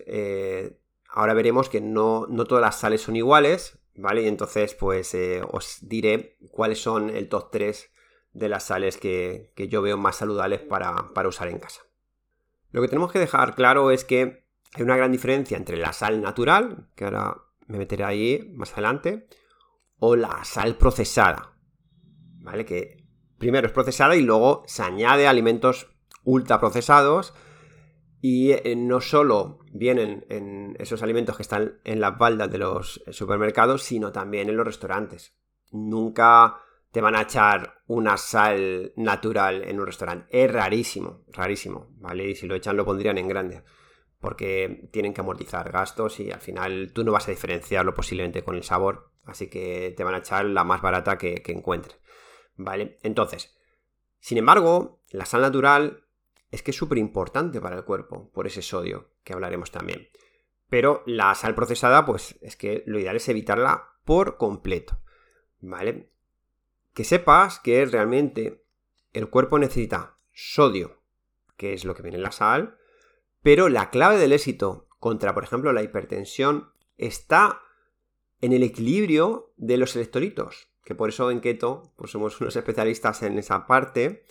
ahora 1.09 1.33
veremos 1.33 1.69
que 1.69 1.81
no, 1.81 2.27
no, 2.29 2.45
todas 2.45 2.63
las 2.63 2.81
sales 2.81 3.01
son 3.01 3.17
iguales, 3.17 3.79
¿vale? 3.95 4.23
Y 4.23 4.27
entonces, 4.27 4.75
pues 4.75 5.17
os 5.51 5.79
diré 5.81 6.37
cuáles 6.51 6.83
son 6.83 7.09
el 7.09 7.29
top 7.29 7.51
3 7.53 7.91
de 8.33 8.49
las 8.49 8.65
sales 8.65 8.97
que, 8.97 9.53
yo 9.57 9.83
veo 9.83 9.97
más 9.97 10.17
saludables 10.17 10.61
para, 10.61 11.11
usar 11.27 11.49
en 11.49 11.59
casa. 11.59 11.83
Lo 12.71 12.83
que 12.83 12.89
tenemos 12.89 13.13
que 13.13 13.19
dejar 13.19 13.55
claro 13.55 13.91
es 13.91 14.05
que 14.05 14.45
hay 14.75 14.83
una 14.83 14.97
gran 14.97 15.13
diferencia 15.13 15.57
entre 15.57 15.77
la 15.77 15.93
sal 15.93 16.21
natural, 16.21 16.89
que 16.95 17.05
ahora 17.05 17.43
me 17.67 17.79
meteré 17.79 18.05
ahí 18.05 18.53
más 18.55 18.73
adelante, 18.73 19.29
o 19.99 20.17
la 20.17 20.45
sal 20.45 20.77
procesada. 20.77 21.57
¿Vale? 22.41 22.65
Que 22.65 23.05
primero 23.39 23.67
es 23.67 23.73
procesada 23.73 24.17
y 24.17 24.23
luego 24.23 24.63
se 24.67 24.83
añade 24.83 25.27
alimentos 25.27 25.89
ultra 26.25 26.61
procesados 26.61 27.35
y 28.21 28.53
eh, 28.53 28.75
no 28.77 29.01
solo 29.01 29.61
vienen 29.73 30.27
en 30.29 30.77
esos 30.79 31.03
alimentos 31.03 31.37
que 31.37 31.43
están 31.43 31.81
en 31.85 32.01
las 32.01 32.19
baldas 32.19 32.51
de 32.51 32.59
los 32.59 33.03
supermercados, 33.11 33.83
sino 33.83 34.13
también 34.13 34.49
en 34.49 34.57
los 34.57 34.67
restaurantes. 34.67 35.35
Nunca 35.71 36.61
te 36.91 37.01
van 37.01 37.15
a 37.15 37.23
echar 37.23 37.83
una 37.87 38.17
sal 38.17 38.93
natural 38.97 39.63
en 39.65 39.79
un 39.79 39.87
restaurante. 39.87 40.27
Es 40.31 40.51
rarísimo, 40.51 41.25
rarísimo, 41.29 41.89
¿vale? 41.97 42.31
Y 42.31 42.35
si 42.35 42.47
lo 42.47 42.55
echan 42.55 42.77
lo 42.77 42.85
pondrían 42.85 43.19
en 43.19 43.29
grande. 43.29 43.63
Porque 44.21 44.89
tienen 44.91 45.15
que 45.15 45.21
amortizar 45.21 45.71
gastos 45.71 46.19
y 46.21 46.31
al 46.31 46.41
final 46.41 46.93
tú 46.93 47.05
no 47.05 47.13
vas 47.13 47.29
a 47.29 47.31
diferenciarlo 47.31 47.95
posiblemente 47.95 48.43
con 48.43 48.57
el 48.57 48.65
sabor. 48.65 49.13
Así 49.25 49.49
que 49.49 49.95
te 49.97 50.05
van 50.05 50.15
a 50.15 50.19
echar 50.19 50.47
la 50.47 50.65
más 50.65 50.81
barata 50.81 51.19
que, 51.19 51.43
encuentres. 51.47 52.01
¿Vale? 52.57 52.99
Entonces, 53.03 53.57
sin 54.19 54.39
embargo, 54.39 55.03
la 55.11 55.27
sal 55.27 55.43
natural 55.43 56.05
es 56.51 56.63
que 56.63 56.71
es 56.71 56.77
súper 56.77 56.99
importante 56.99 57.61
para 57.61 57.77
el 57.77 57.85
cuerpo, 57.85 58.31
por 58.33 58.47
ese 58.47 58.63
sodio, 58.63 59.13
que 59.23 59.35
hablaremos 59.35 59.71
también. 59.71 60.09
Pero 60.69 61.03
la 61.07 61.35
sal 61.35 61.55
procesada, 61.55 62.05
pues 62.05 62.39
es 62.41 62.57
que 62.57 62.83
lo 62.87 62.99
ideal 62.99 63.17
es 63.17 63.29
evitarla 63.29 63.93
por 64.05 64.39
completo. 64.39 64.99
¿Vale? 65.61 66.11
Que 66.99 67.05
sepas 67.05 67.61
que 67.61 67.87
realmente 67.87 68.65
el 69.13 69.31
cuerpo 69.31 69.61
necesita 69.61 70.19
sodio, 70.33 71.01
que 71.57 71.73
es 71.73 71.85
lo 71.85 71.95
que 71.95 72.03
viene 72.03 72.17
en 72.17 72.25
la 72.25 72.33
sal, 72.33 72.77
pero 73.41 73.69
la 73.69 73.91
clave 73.91 74.19
del 74.19 74.33
éxito 74.33 74.89
contra, 74.99 75.33
por 75.33 75.45
ejemplo, 75.45 75.73
la 75.73 75.85
hipertensión 75.85 76.73
está 76.97 77.63
en 78.41 78.53
el 78.53 78.65
equilibrio 78.65 79.53
de 79.57 79.77
los 79.77 79.95
electrolitos, 79.95 80.73
que 80.83 80.97
por 80.97 81.11
eso 81.11 81.31
en 81.31 81.41
keto 81.41 81.93
pues 81.95 82.11
somos 82.11 82.41
unos 82.41 82.57
especialistas 82.57 83.23
en 83.23 83.39
esa 83.39 83.69
parte, 83.69 84.25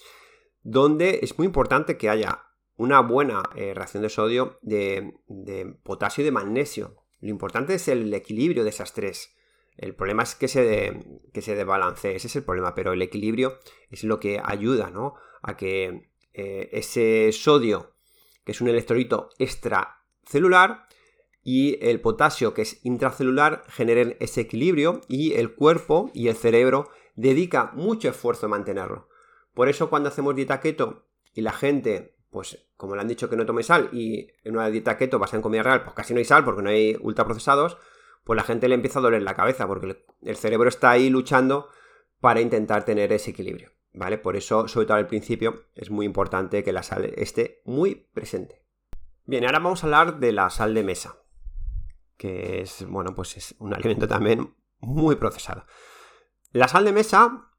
donde 0.61 1.21
es 1.23 1.37
muy 1.37 1.47
importante 1.47 1.95
que 1.95 2.09
haya 2.09 2.49
una 2.75 2.99
buena 2.99 3.43
eh, 3.55 3.75
reacción 3.75 4.03
de 4.03 4.09
sodio, 4.09 4.59
de, 4.61 5.13
de 5.29 5.73
potasio 5.83 6.21
y 6.21 6.25
de 6.25 6.31
magnesio. 6.31 6.97
Lo 7.21 7.29
importante 7.29 7.75
es 7.75 7.87
el 7.87 8.13
equilibrio 8.13 8.65
de 8.65 8.71
esas 8.71 8.91
tres. 8.91 9.36
El 9.77 9.95
problema 9.95 10.23
es 10.23 10.35
que 10.35 10.47
se, 10.47 11.21
que 11.33 11.41
se 11.41 11.55
desbalancee, 11.55 12.15
ese 12.15 12.27
es 12.27 12.35
el 12.35 12.43
problema, 12.43 12.73
pero 12.73 12.93
el 12.93 13.01
equilibrio 13.01 13.59
es 13.89 14.03
lo 14.03 14.19
que 14.19 14.41
ayuda 14.43 14.89
¿no? 14.89 15.13
a 15.43 15.55
que 15.55 16.09
eh, 16.33 16.69
ese 16.71 17.31
sodio, 17.31 17.93
que 18.43 18.53
es 18.53 18.61
un 18.61 18.69
electrolito 18.69 19.29
extracelular, 19.37 20.87
y 21.49 21.77
el 21.81 22.01
potasio, 22.01 22.53
que 22.53 22.63
es 22.63 22.83
intracelular, 22.83 23.63
generen 23.69 24.17
ese 24.19 24.41
equilibrio 24.41 24.99
y 25.07 25.35
el 25.35 25.55
cuerpo 25.55 26.11
y 26.13 26.27
el 26.27 26.35
cerebro 26.35 26.89
dedica 27.15 27.71
mucho 27.73 28.09
esfuerzo 28.09 28.47
a 28.47 28.49
mantenerlo. 28.49 29.07
Por 29.53 29.69
eso 29.69 29.89
cuando 29.89 30.09
hacemos 30.09 30.35
dieta 30.35 30.59
keto 30.59 31.07
y 31.33 31.39
la 31.39 31.53
gente, 31.53 32.17
pues 32.31 32.67
como 32.75 32.95
le 32.95 33.01
han 33.01 33.07
dicho 33.07 33.29
que 33.29 33.37
no 33.37 33.45
tome 33.45 33.63
sal 33.63 33.87
y 33.93 34.27
en 34.43 34.57
una 34.57 34.69
dieta 34.69 34.97
keto 34.97 35.19
vas 35.19 35.33
en 35.33 35.41
comida 35.41 35.63
real, 35.63 35.83
pues 35.83 35.95
casi 35.95 36.13
no 36.13 36.19
hay 36.19 36.25
sal 36.25 36.43
porque 36.43 36.61
no 36.61 36.69
hay 36.69 36.97
ultraprocesados, 36.99 37.77
pues 38.27 38.35
la 38.35 38.43
gente 38.43 38.67
le 38.67 38.75
empieza 38.75 38.99
a 38.99 39.01
doler 39.01 39.23
la 39.23 39.35
cabeza 39.35 39.65
porque 39.67 40.05
el 40.21 40.35
cerebro 40.35 40.67
está 40.67 40.91
ahí 40.91 41.09
luchando 41.09 41.69
para 42.19 42.41
intentar 42.41 42.83
tener 42.83 43.13
ese 43.13 43.31
equilibrio, 43.31 43.71
¿vale? 43.93 44.17
Por 44.17 44.35
eso, 44.35 44.67
sobre 44.67 44.85
todo 44.85 44.97
al 44.97 45.07
principio, 45.07 45.63
es 45.75 45.89
muy 45.89 46.05
importante 46.05 46.61
que 46.61 46.73
la 46.73 46.83
sal 46.83 47.05
esté 47.15 47.61
muy 47.63 47.95
presente. 47.95 48.65
Bien, 49.23 49.45
ahora 49.45 49.59
vamos 49.59 49.81
a 49.81 49.87
hablar 49.87 50.19
de 50.19 50.33
la 50.33 50.49
sal 50.49 50.73
de 50.73 50.83
mesa, 50.83 51.15
que 52.17 52.59
es, 52.59 52.85
bueno, 52.89 53.15
pues 53.15 53.37
es 53.37 53.55
un 53.59 53.73
alimento 53.73 54.09
también 54.09 54.53
muy 54.79 55.15
procesado. 55.15 55.65
La 56.51 56.67
sal 56.67 56.83
de 56.83 56.91
mesa 56.91 57.49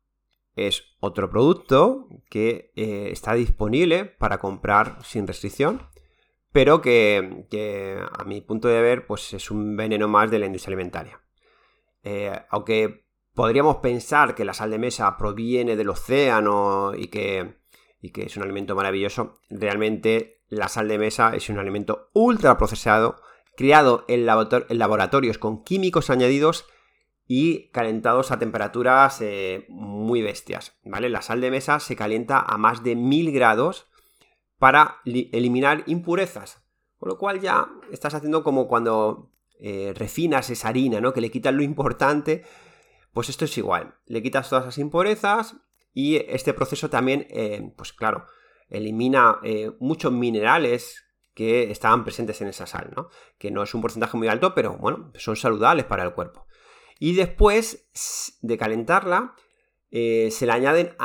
es 0.55 0.85
otro 1.01 1.31
producto 1.31 2.09
que 2.29 2.73
eh, 2.77 3.09
está 3.11 3.33
disponible 3.33 4.05
para 4.05 4.37
comprar 4.37 4.99
sin 5.03 5.27
restricción 5.27 5.89
pero 6.53 6.81
que, 6.81 8.01
a 8.13 8.25
mi 8.25 8.41
punto 8.41 8.69
de 8.69 8.81
ver 8.81 9.07
pues 9.07 9.33
es 9.35 9.51
un 9.51 9.77
veneno 9.77 10.09
más 10.09 10.31
de 10.31 10.39
la 10.39 10.47
industria 10.47 10.75
alimentaria. 10.75 11.21
Eh, 12.03 12.33
aunque 12.51 13.05
podríamos 13.35 13.77
pensar 13.77 14.35
que 14.35 14.45
la 14.45 14.55
sal 14.55 14.71
de 14.71 14.79
mesa 14.79 15.17
proviene 15.17 15.77
del 15.77 15.91
océano 15.91 16.93
y 16.97 17.09
que, 17.09 17.59
y 18.01 18.11
que 18.11 18.23
es 18.23 18.37
un 18.37 18.43
alimento 18.43 18.75
maravilloso, 18.75 19.41
realmente 19.51 20.43
la 20.49 20.69
sal 20.69 20.89
de 20.89 20.99
mesa 20.99 21.35
es 21.35 21.49
un 21.49 21.59
alimento 21.59 22.11
ultra 22.15 22.57
procesado, 22.57 23.21
creado 23.57 24.05
en, 24.09 24.25
laboratorios 24.27 25.39
con 25.39 25.63
químicos 25.63 26.11
añadidos 26.11 26.67
y 27.27 27.69
calentados 27.71 28.31
a 28.31 28.39
temperaturas 28.39 29.21
eh, 29.21 29.67
muy 29.69 30.23
bestias. 30.23 30.79
¿vale? 30.83 31.11
La 31.11 31.21
sal 31.21 31.41
de 31.43 31.51
mesa 31.51 31.79
se 31.79 31.95
calienta 31.95 32.41
a 32.41 32.57
más 32.57 32.83
de 32.83 32.97
1000 32.97 33.33
grados 33.33 33.89
para 34.59 35.01
eliminar 35.05 35.85
impurezas. 35.87 36.63
Con 36.99 37.09
lo 37.09 37.19
cual 37.19 37.41
ya 37.41 37.69
estás 37.93 38.15
haciendo 38.15 38.43
como 38.43 38.67
cuando 38.67 39.31
eh, 39.61 39.93
refinas 39.95 40.51
esa 40.51 40.69
harina, 40.69 41.01
¿no? 41.01 41.13
Que 41.13 41.21
le 41.21 41.31
quitas 41.31 41.55
lo 41.55 41.63
importante. 41.63 42.45
Pues 43.13 43.29
esto 43.29 43.45
es 43.45 43.57
igual. 43.57 43.95
Le 44.07 44.23
quitas 44.23 44.49
todas 44.49 44.65
esas 44.65 44.79
impurezas 44.79 45.57
y 45.95 46.17
este 46.17 46.53
proceso 46.53 46.91
también, 46.91 47.27
eh, 47.31 47.73
pues 47.77 47.93
claro, 47.93 48.27
elimina 48.69 49.39
eh, 49.43 49.73
muchos 49.79 50.13
minerales 50.13 51.05
que 51.35 51.71
estaban 51.71 52.03
presentes 52.03 52.41
en 52.41 52.49
esa 52.49 52.67
sal, 52.67 52.93
¿no? 52.97 53.11
Que 53.39 53.53
no 53.53 53.63
es 53.63 53.73
un 53.75 53.81
porcentaje 53.81 54.17
muy 54.17 54.27
alto, 54.27 54.55
pero 54.55 54.77
bueno, 54.77 55.13
son 55.15 55.37
saludables 55.37 55.85
para 55.85 56.03
el 56.03 56.13
cuerpo. 56.13 56.47
Y 56.99 57.15
después 57.15 57.89
de 58.43 58.59
calentarla, 58.59 59.37
se 59.91 60.47
le 60.47 60.53
añaden 60.53 60.97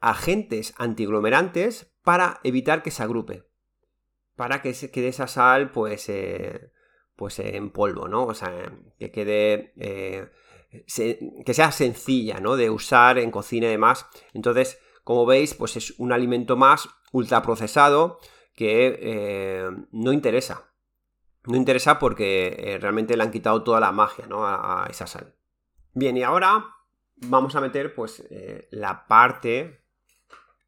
agentes 0.00 0.74
antiglomerantes 0.78 1.91
para 2.02 2.40
evitar 2.42 2.82
que 2.82 2.90
se 2.90 3.02
agrupe. 3.02 3.44
Para 4.36 4.62
que 4.62 4.72
quede 4.90 5.08
esa 5.08 5.26
sal, 5.26 5.70
pues, 5.70 6.08
eh, 6.08 6.72
pues 7.16 7.38
en 7.38 7.70
polvo, 7.70 8.08
¿no? 8.08 8.24
O 8.24 8.34
sea, 8.34 8.72
que 8.98 9.10
quede. 9.10 9.72
Eh, 9.76 10.28
que 11.44 11.52
sea 11.52 11.70
sencilla, 11.70 12.40
¿no? 12.40 12.56
De 12.56 12.70
usar 12.70 13.18
en 13.18 13.30
cocina 13.30 13.66
y 13.66 13.72
demás. 13.72 14.06
Entonces, 14.32 14.78
como 15.04 15.26
veis, 15.26 15.52
pues 15.52 15.76
es 15.76 15.94
un 15.98 16.12
alimento 16.12 16.56
más 16.56 16.88
ultraprocesado 17.12 18.18
que 18.54 18.98
eh, 19.02 19.70
no 19.90 20.14
interesa. 20.14 20.72
No 21.44 21.56
interesa 21.56 21.98
porque 21.98 22.78
realmente 22.80 23.16
le 23.16 23.22
han 23.22 23.30
quitado 23.30 23.62
toda 23.62 23.80
la 23.80 23.92
magia, 23.92 24.26
¿no? 24.26 24.46
A, 24.46 24.84
a, 24.84 24.86
esa 24.86 25.06
sal. 25.06 25.34
Bien, 25.92 26.16
y 26.16 26.22
ahora 26.22 26.64
vamos 27.16 27.54
a 27.54 27.60
meter, 27.60 27.94
pues, 27.94 28.26
la 28.70 29.06
parte 29.06 29.81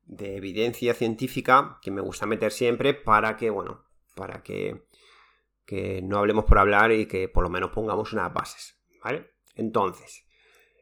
de 0.07 0.37
evidencia 0.37 0.95
científica 0.95 1.79
que 1.83 1.91
me 1.91 2.01
gusta 2.01 2.27
meter 2.27 2.53
siempre 2.53 2.95
para 2.95 3.37
que, 3.37 3.51
bueno, 3.51 3.85
para 4.15 4.43
que, 4.43 4.87
que 5.65 6.03
no 6.03 6.19
hablemos 6.19 6.45
por 6.45 6.59
hablar 6.59 6.93
y 6.93 7.07
que 7.07 7.29
por 7.29 7.43
lo 7.43 7.51
menos 7.51 7.71
pongamos 7.71 8.13
unas 8.13 8.33
bases, 8.33 8.79
¿vale? 9.03 9.31
Entonces, 9.55 10.27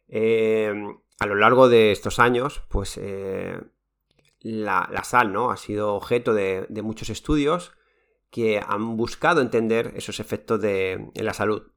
eh, 0.09 0.73
a 1.19 1.27
lo 1.27 1.37
largo 1.37 1.69
de 1.69 1.93
estos 1.93 2.19
años, 2.19 2.63
pues 2.69 2.99
eh, 3.01 3.59
la, 4.41 5.03
sal, 5.05 5.33
¿no? 5.33 5.51
Ha 5.51 5.57
sido 5.57 5.95
objeto 5.95 6.35
de, 6.35 6.67
muchos 6.83 7.11
estudios 7.11 7.73
que 8.31 8.61
han 8.67 8.97
buscado 8.97 9.41
entender 9.41 9.93
esos 9.95 10.21
efectos 10.21 10.61
de, 10.61 11.11
en 11.15 11.25
la 11.25 11.35
salud. 11.35 11.71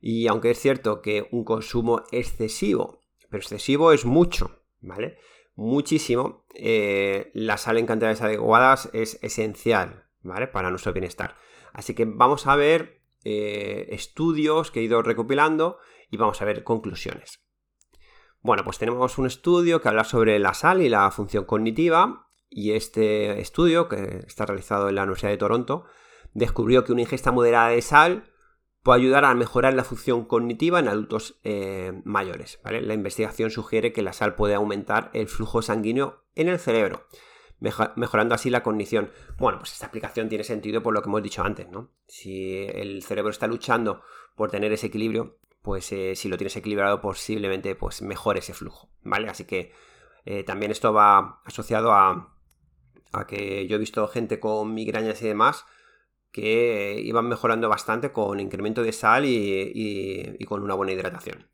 Y 0.00 0.26
aunque 0.26 0.50
es 0.50 0.58
cierto 0.58 1.00
que 1.00 1.28
un 1.30 1.44
consumo 1.44 2.02
excesivo, 2.10 3.00
pero 3.30 3.40
excesivo 3.40 3.92
es 3.92 4.04
mucho, 4.04 4.62
¿vale? 4.80 5.18
Muchísimo, 5.54 6.44
eh, 6.54 7.30
la 7.34 7.56
sal 7.56 7.78
en 7.78 7.86
cantidades 7.86 8.22
adecuadas 8.22 8.90
es 8.92 9.18
esencial, 9.22 10.06
¿vale? 10.22 10.46
Para 10.46 10.70
nuestro 10.70 10.92
bienestar. 10.92 11.36
Así 11.72 11.94
que 11.94 12.04
vamos 12.04 12.46
a 12.46 12.56
ver 12.56 13.02
eh, 13.24 13.86
estudios 13.90 14.70
que 14.70 14.80
he 14.80 14.84
ido 14.84 15.02
recopilando 15.02 15.78
y 16.10 16.16
vamos 16.16 16.40
a 16.42 16.44
ver 16.44 16.64
conclusiones. 16.64 17.40
Bueno, 18.40 18.64
pues 18.64 18.78
tenemos 18.78 19.18
un 19.18 19.26
estudio 19.26 19.80
que 19.80 19.88
habla 19.88 20.04
sobre 20.04 20.38
la 20.38 20.54
sal 20.54 20.82
y 20.82 20.88
la 20.88 21.10
función 21.10 21.44
cognitiva 21.44 22.28
y 22.50 22.72
este 22.72 23.40
estudio, 23.40 23.88
que 23.88 24.24
está 24.26 24.44
realizado 24.44 24.88
en 24.88 24.96
la 24.96 25.04
Universidad 25.04 25.30
de 25.30 25.38
Toronto, 25.38 25.84
descubrió 26.34 26.84
que 26.84 26.92
una 26.92 27.02
ingesta 27.02 27.32
moderada 27.32 27.68
de 27.68 27.80
sal 27.80 28.31
puede 28.82 29.00
ayudar 29.00 29.24
a 29.24 29.34
mejorar 29.34 29.74
la 29.74 29.84
función 29.84 30.24
cognitiva 30.24 30.80
en 30.80 30.88
adultos 30.88 31.38
eh, 31.44 32.00
mayores. 32.04 32.60
La 32.64 32.94
investigación 32.94 33.50
sugiere 33.50 33.92
que 33.92 34.02
la 34.02 34.12
sal 34.12 34.34
puede 34.34 34.54
aumentar 34.54 35.10
el 35.14 35.28
flujo 35.28 35.62
sanguíneo 35.62 36.24
en 36.34 36.48
el 36.48 36.58
cerebro, 36.58 37.06
mejorando 37.60 38.34
así 38.34 38.50
la 38.50 38.62
cognición. 38.62 39.12
Bueno, 39.38 39.58
pues 39.58 39.72
esta 39.72 39.86
explicación 39.86 40.28
tiene 40.28 40.42
sentido 40.42 40.82
por 40.82 40.94
lo 40.94 41.02
que 41.02 41.08
hemos 41.08 41.22
dicho 41.22 41.44
antes, 41.44 41.68
¿no? 41.68 41.90
Si 42.08 42.66
el 42.74 43.02
cerebro 43.02 43.30
está 43.30 43.46
luchando 43.46 44.02
por 44.34 44.50
tener 44.50 44.72
ese 44.72 44.88
equilibrio, 44.88 45.38
pues 45.62 45.92
eh, 45.92 46.16
si 46.16 46.28
lo 46.28 46.36
tienes 46.36 46.56
equilibrado 46.56 47.00
posiblemente 47.00 47.76
pues 47.76 48.02
mejore 48.02 48.40
ese 48.40 48.52
flujo, 48.52 48.90
¿vale? 49.02 49.28
Así 49.28 49.44
que 49.44 49.72
eh, 50.24 50.42
también 50.42 50.72
esto 50.72 50.92
va 50.92 51.40
asociado 51.44 51.92
a 51.92 52.28
que 53.28 53.68
yo 53.68 53.76
he 53.76 53.78
visto 53.78 54.08
gente 54.08 54.40
con 54.40 54.74
migrañas 54.74 55.22
y 55.22 55.28
demás 55.28 55.66
que 56.32 57.00
iban 57.04 57.28
mejorando 57.28 57.68
bastante 57.68 58.10
con 58.10 58.40
incremento 58.40 58.82
de 58.82 58.92
sal 58.92 59.24
y, 59.26 60.38
con 60.46 60.62
una 60.62 60.74
buena 60.74 60.92
hidratación. 60.92 61.48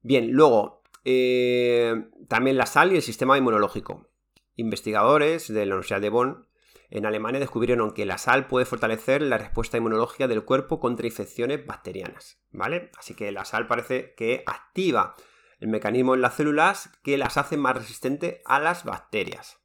Bien, 0.00 0.32
luego, 0.32 0.82
eh, 1.04 2.06
también 2.28 2.56
la 2.56 2.66
sal 2.66 2.92
y 2.92 2.96
el 2.96 3.02
sistema 3.02 3.38
inmunológico. 3.38 4.08
Investigadores 4.56 5.52
de 5.52 5.66
la 5.66 5.74
Universidad 5.74 6.00
de 6.00 6.08
Bonn 6.08 6.48
en 6.88 7.04
Alemania 7.04 7.40
descubrieron 7.40 7.92
que 7.92 8.06
la 8.06 8.16
sal 8.16 8.46
puede 8.46 8.64
fortalecer 8.64 9.20
la 9.20 9.38
respuesta 9.38 9.76
inmunológica 9.76 10.28
del 10.28 10.44
cuerpo 10.44 10.80
contra 10.80 11.06
infecciones 11.06 11.66
bacterianas, 11.66 12.40
¿vale? 12.50 12.90
Así 12.96 13.14
que 13.14 13.32
la 13.32 13.44
sal 13.44 13.66
parece 13.66 14.14
que 14.14 14.44
activa 14.46 15.14
el 15.58 15.68
mecanismo 15.68 16.14
en 16.14 16.22
las 16.22 16.34
células 16.34 16.90
que 17.02 17.18
las 17.18 17.36
hace 17.36 17.56
más 17.56 17.76
resistentes 17.76 18.40
a 18.44 18.60
las 18.60 18.84
bacterias. 18.84 19.58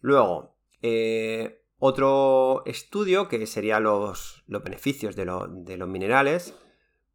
Luego, 0.00 0.56
eh, 0.82 1.65
otro 1.78 2.62
estudio 2.64 3.28
que 3.28 3.46
sería 3.46 3.80
los, 3.80 4.44
beneficios 4.46 5.16
de, 5.16 5.26
los 5.26 5.88
minerales, 5.88 6.54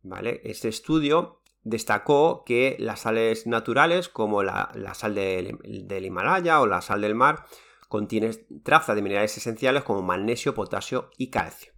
¿vale? 0.04 0.42
Este 0.44 0.68
estudio 0.68 1.42
destacó 1.64 2.44
que 2.46 2.76
las 2.80 3.02
sales 3.02 3.48
naturales, 3.48 4.10
como 4.10 4.44
la, 4.44 4.72
sal 4.94 5.16
del, 5.16 6.06
Himalaya 6.06 6.62
o 6.62 6.68
la 6.68 6.82
sal 6.82 7.02
del 7.02 7.16
mar, 7.16 7.46
contienen 7.88 8.34
trazas 8.64 8.96
de 8.96 9.02
minerales 9.02 9.36
esenciales 9.38 9.84
como 9.84 10.02
magnesio, 10.02 10.54
potasio 10.54 11.10
y 11.18 11.30
calcio. 11.30 11.74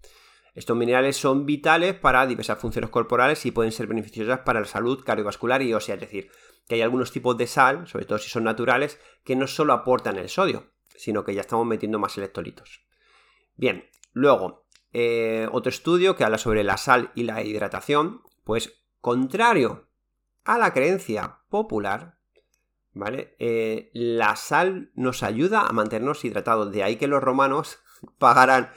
Estos 0.54 0.78
minerales 0.78 1.18
son 1.18 1.48
vitales 1.48 1.96
para 1.96 2.28
diversas 2.28 2.60
funciones 2.60 2.92
corporales 2.92 3.44
y 3.46 3.52
pueden 3.52 3.72
ser 3.72 3.88
beneficiosas 3.88 4.42
para 4.42 4.60
la 4.60 4.68
salud 4.68 5.04
cardiovascular 5.04 5.64
y 5.64 5.74
ósea, 5.74 5.96
es 5.96 6.02
decir, 6.02 6.30
que 6.68 6.76
hay 6.76 6.82
algunos 6.82 7.12
tipos 7.12 7.36
de 7.38 7.48
sal, 7.48 7.88
sobre 7.88 8.06
todo 8.06 8.20
si 8.20 8.30
son 8.30 8.44
naturales, 8.44 9.00
que 9.24 9.36
no 9.36 9.48
solo 9.48 9.74
aportan 9.74 10.18
el 10.18 10.30
sodio, 10.30 10.73
sino 10.96 11.24
que 11.24 11.34
ya 11.34 11.42
estamos 11.42 11.66
metiendo 11.66 12.00
más 12.00 12.18
electrolitos. 12.18 12.86
Bien, 13.56 13.86
luego, 14.14 14.66
eh, 14.94 15.48
otro 15.52 15.70
estudio 15.70 16.16
que 16.16 16.24
habla 16.24 16.38
sobre 16.38 16.64
la 16.64 16.78
sal 16.78 17.12
y 17.16 17.24
la 17.24 17.44
hidratación, 17.44 18.22
pues 18.44 18.84
contrario 19.02 19.90
a 20.44 20.58
la 20.58 20.72
creencia 20.72 21.40
popular, 21.50 22.20
¿vale? 22.94 23.36
Eh, 23.40 23.90
la 23.94 24.36
sal 24.36 24.92
nos 24.94 25.24
ayuda 25.24 25.62
a 25.62 25.74
mantenernos 25.74 26.24
hidratados, 26.26 26.72
de 26.72 26.84
ahí 26.84 26.98
que 26.98 27.08
los 27.08 27.24
romanos 27.24 27.80
pagaran 28.20 28.72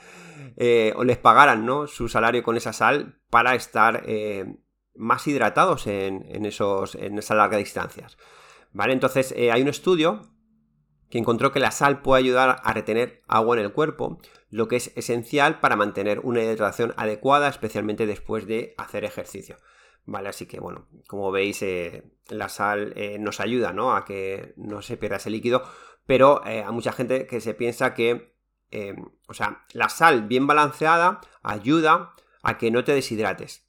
eh, 0.55 0.93
o 0.95 1.03
les 1.03 1.17
pagaran 1.17 1.65
¿no? 1.65 1.87
su 1.87 2.07
salario 2.09 2.43
con 2.43 2.57
esa 2.57 2.73
sal 2.73 3.19
para 3.29 3.55
estar 3.55 4.05
más 4.95 5.27
hidratados 5.27 5.85
en, 5.87 6.45
esos, 6.45 6.95
en 6.95 7.17
esas 7.17 7.37
largas 7.37 7.59
distancias. 7.59 8.17
¿Vale? 8.71 8.93
Entonces 8.93 9.33
hay 9.33 9.61
un 9.61 9.67
estudio 9.67 10.36
que 11.09 11.17
encontró 11.17 11.51
que 11.51 11.59
la 11.59 11.71
sal 11.71 12.01
puede 12.01 12.23
ayudar 12.23 12.61
a 12.63 12.73
retener 12.73 13.23
agua 13.27 13.57
en 13.57 13.63
el 13.63 13.71
cuerpo, 13.71 14.19
lo 14.49 14.67
que 14.67 14.77
es 14.77 14.91
esencial 14.95 15.59
para 15.59 15.75
mantener 15.75 16.19
una 16.19 16.41
hidratación 16.41 16.93
adecuada, 16.97 17.47
especialmente 17.47 18.05
después 18.05 18.45
de 18.45 18.73
hacer 18.77 19.05
ejercicio. 19.05 19.57
Vale, 20.05 20.29
así 20.29 20.45
que 20.45 20.59
bueno, 20.59 20.87
como 21.07 21.31
veis, 21.31 21.61
eh, 21.61 22.03
la 22.29 22.47
sal 22.47 22.93
eh, 22.95 23.17
nos 23.19 23.41
ayuda 23.41 23.73
¿no? 23.73 23.93
a 23.93 24.05
que 24.05 24.53
no 24.55 24.81
se 24.81 24.95
pierda 24.95 25.17
ese 25.17 25.29
líquido, 25.29 25.63
pero 26.05 26.45
eh, 26.45 26.63
mucha 26.71 26.93
gente 26.93 27.27
que 27.27 27.41
se 27.41 27.53
piensa 27.53 27.93
que, 27.93 28.33
o 29.27 29.33
sea, 29.33 29.65
la 29.73 29.89
sal 29.89 30.23
bien 30.23 30.47
balanceada 30.47 31.21
ayuda 31.41 32.13
a 32.41 32.57
que 32.57 32.71
no 32.71 32.83
te 32.83 32.93
deshidrates, 32.93 33.65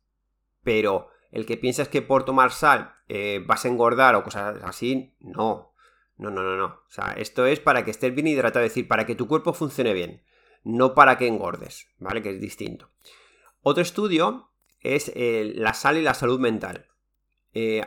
pero 0.63 1.09
el 1.33 1.47
que 1.47 1.57
piensas 1.57 1.89
que 1.89 2.03
por 2.03 2.25
tomar 2.25 2.53
sal 2.53 2.95
vas 3.47 3.65
a 3.65 3.69
engordar 3.69 4.15
o 4.15 4.23
cosas 4.23 4.63
así, 4.63 5.17
no, 5.21 5.68
no, 6.19 6.31
no, 6.31 6.43
no, 6.43 6.57
no. 6.57 6.67
O 6.67 6.91
sea, 6.91 7.15
esto 7.17 7.47
es 7.47 7.61
para 7.61 7.85
que 7.85 7.93
estés 7.93 8.15
bien 8.15 8.27
hidratado, 8.27 8.65
es 8.65 8.73
decir, 8.73 8.89
para 8.89 9.07
que 9.07 9.15
tu 9.15 9.29
cuerpo 9.29 9.53
funcione 9.55 9.93
bien, 9.93 10.23
no 10.65 10.95
para 10.95 11.17
que 11.17 11.29
engordes, 11.29 11.87
¿vale? 11.99 12.23
Que 12.23 12.31
es 12.31 12.41
distinto. 12.41 12.91
Otro 13.63 13.83
estudio 13.83 14.51
es 14.81 15.13
eh, 15.15 15.53
la 15.55 15.75
sal 15.75 15.97
y 15.97 16.03
la 16.03 16.15
salud 16.15 16.41
mental. 16.41 16.89
Eh, 17.55 17.85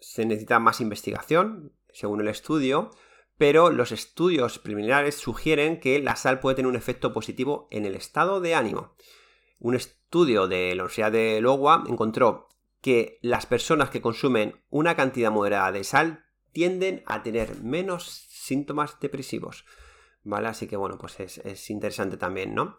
se 0.00 0.26
necesita 0.26 0.58
más 0.58 0.80
investigación, 0.80 1.72
según 1.92 2.20
el 2.20 2.28
estudio, 2.28 2.90
pero 3.36 3.70
los 3.70 3.92
estudios 3.92 4.58
preliminares 4.58 5.14
sugieren 5.14 5.78
que 5.78 6.00
la 6.00 6.16
sal 6.16 6.40
puede 6.40 6.56
tener 6.56 6.68
un 6.68 6.76
efecto 6.76 7.12
positivo 7.12 7.68
en 7.70 7.84
el 7.84 7.94
estado 7.94 8.40
de 8.40 8.56
ánimo. 8.56 8.96
Un 9.60 9.76
estudio 9.76 10.48
de 10.48 10.74
la 10.74 10.82
Universidad 10.82 11.12
de 11.12 11.38
Iowa 11.40 11.84
encontró 11.88 12.48
que 12.80 13.18
las 13.22 13.46
personas 13.46 13.90
que 13.90 14.00
consumen 14.00 14.60
una 14.70 14.96
cantidad 14.96 15.30
moderada 15.30 15.72
de 15.72 15.84
sal 15.84 16.24
tienden 16.52 17.02
a 17.06 17.22
tener 17.22 17.62
menos 17.62 18.26
síntomas 18.28 18.98
depresivos. 19.00 19.64
¿Vale? 20.24 20.48
Así 20.48 20.66
que 20.66 20.76
bueno, 20.76 20.98
pues 20.98 21.20
es, 21.20 21.70
interesante 21.70 22.16
también, 22.16 22.54
¿no? 22.54 22.76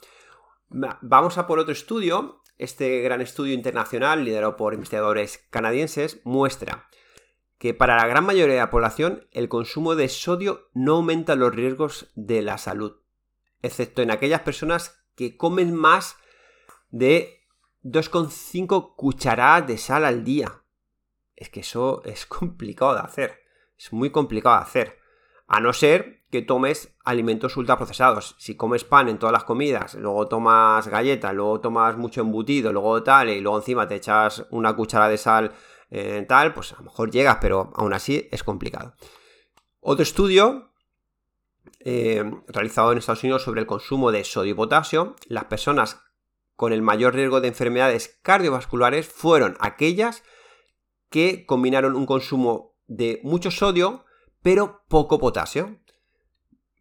Vamos 0.69 1.37
a 1.37 1.47
por 1.47 1.59
otro 1.59 1.73
estudio. 1.73 2.43
Este 2.57 3.01
gran 3.01 3.21
estudio 3.21 3.53
internacional, 3.53 4.23
liderado 4.23 4.57
por 4.57 4.73
investigadores 4.73 5.37
canadienses, 5.49 6.19
muestra 6.25 6.89
que 7.59 7.73
para 7.73 7.97
la 7.97 8.07
gran 8.07 8.25
mayoría 8.25 8.55
de 8.55 8.61
la 8.61 8.69
población 8.69 9.27
el 9.31 9.49
consumo 9.49 9.95
de 9.95 10.07
sodio 10.07 10.69
no 10.73 10.95
aumenta 10.95 11.35
los 11.35 11.53
riesgos 11.53 12.09
de 12.15 12.41
la 12.41 12.57
salud, 12.57 13.01
excepto 13.61 14.01
en 14.01 14.11
aquellas 14.11 14.41
personas 14.41 15.05
que 15.15 15.35
comen 15.35 15.75
más 15.75 16.15
de 16.89 17.45
2,5 17.83 18.95
cucharadas 18.95 19.67
de 19.67 19.77
sal 19.77 20.05
al 20.05 20.23
día. 20.23 20.63
Es 21.35 21.49
que 21.49 21.59
eso 21.59 22.01
es 22.05 22.25
complicado 22.25 22.95
de 22.95 23.01
hacer. 23.01 23.39
Es 23.79 23.93
muy 23.93 24.09
complicado 24.09 24.57
de 24.57 24.63
hacer. 24.63 24.99
A 25.47 25.61
no 25.61 25.71
ser 25.71 26.19
que 26.29 26.41
tomes 26.41 26.95
alimentos 27.05 27.55
ultraprocesados. 27.57 28.35
Si 28.37 28.55
comes 28.55 28.83
pan 28.83 29.07
en 29.07 29.17
todas 29.17 29.33
las 29.33 29.45
comidas, 29.45 29.95
luego 29.95 30.27
tomas 30.27 30.87
galletas, 30.87 31.33
luego 31.33 31.61
tomas 31.61 31.97
mucho 31.97 32.21
embutido, 32.21 32.71
luego 32.73 33.01
tal, 33.01 33.29
y 33.29 33.39
luego 33.39 33.57
encima 33.57 33.87
te 33.87 33.95
echas 33.95 34.45
una 34.51 34.75
cuchara 34.75 35.07
de 35.07 35.17
sal 35.17 35.53
eh, 35.89 36.23
tal, 36.27 36.53
pues 36.53 36.73
a 36.73 36.77
lo 36.77 36.83
mejor 36.83 37.09
llegas, 37.09 37.37
pero 37.41 37.71
aún 37.75 37.93
así 37.93 38.27
es 38.31 38.43
complicado. 38.43 38.93
Otro 39.79 40.03
estudio 40.03 40.71
eh, 41.79 42.29
realizado 42.47 42.91
en 42.91 42.97
Estados 42.97 43.23
Unidos 43.23 43.43
sobre 43.43 43.61
el 43.61 43.67
consumo 43.67 44.11
de 44.11 44.23
sodio 44.25 44.51
y 44.51 44.55
potasio, 44.55 45.15
las 45.27 45.45
personas 45.45 46.01
con 46.55 46.73
el 46.73 46.81
mayor 46.81 47.15
riesgo 47.15 47.39
de 47.39 47.47
enfermedades 47.47 48.19
cardiovasculares 48.21 49.07
fueron 49.07 49.55
aquellas 49.61 50.23
que 51.09 51.45
combinaron 51.45 51.95
un 51.95 52.05
consumo 52.05 52.68
de 52.89 53.21
mucho 53.23 53.51
sodio, 53.51 54.03
pero 54.41 54.81
poco 54.89 55.19
potasio. 55.19 55.79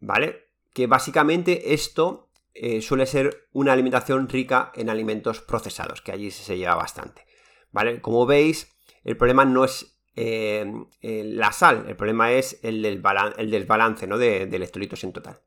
¿Vale? 0.01 0.49
Que 0.73 0.87
básicamente 0.87 1.73
esto 1.73 2.29
eh, 2.53 2.81
suele 2.81 3.05
ser 3.05 3.47
una 3.53 3.73
alimentación 3.73 4.27
rica 4.27 4.71
en 4.75 4.89
alimentos 4.89 5.39
procesados, 5.39 6.01
que 6.01 6.11
allí 6.11 6.31
se 6.31 6.57
lleva 6.57 6.75
bastante. 6.75 7.25
¿Vale? 7.71 8.01
Como 8.01 8.25
veis, 8.25 8.75
el 9.03 9.15
problema 9.15 9.45
no 9.45 9.63
es 9.63 9.99
eh, 10.15 10.65
la 11.01 11.51
sal, 11.51 11.85
el 11.87 11.95
problema 11.95 12.33
es 12.33 12.59
el, 12.63 12.81
del 12.81 13.01
el 13.37 13.51
desbalance 13.51 14.07
¿no? 14.07 14.17
de, 14.17 14.47
de 14.47 14.57
electrolitos 14.57 15.03
en 15.03 15.13
total. 15.13 15.41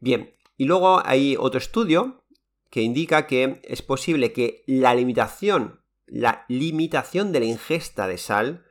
Bien, 0.00 0.34
y 0.56 0.64
luego 0.64 1.02
hay 1.04 1.36
otro 1.38 1.58
estudio 1.58 2.24
que 2.70 2.82
indica 2.82 3.26
que 3.26 3.60
es 3.64 3.82
posible 3.82 4.32
que 4.32 4.62
la 4.66 4.94
limitación, 4.94 5.80
la 6.06 6.44
limitación 6.48 7.32
de 7.32 7.40
la 7.40 7.46
ingesta 7.46 8.06
de 8.06 8.16
sal 8.16 8.64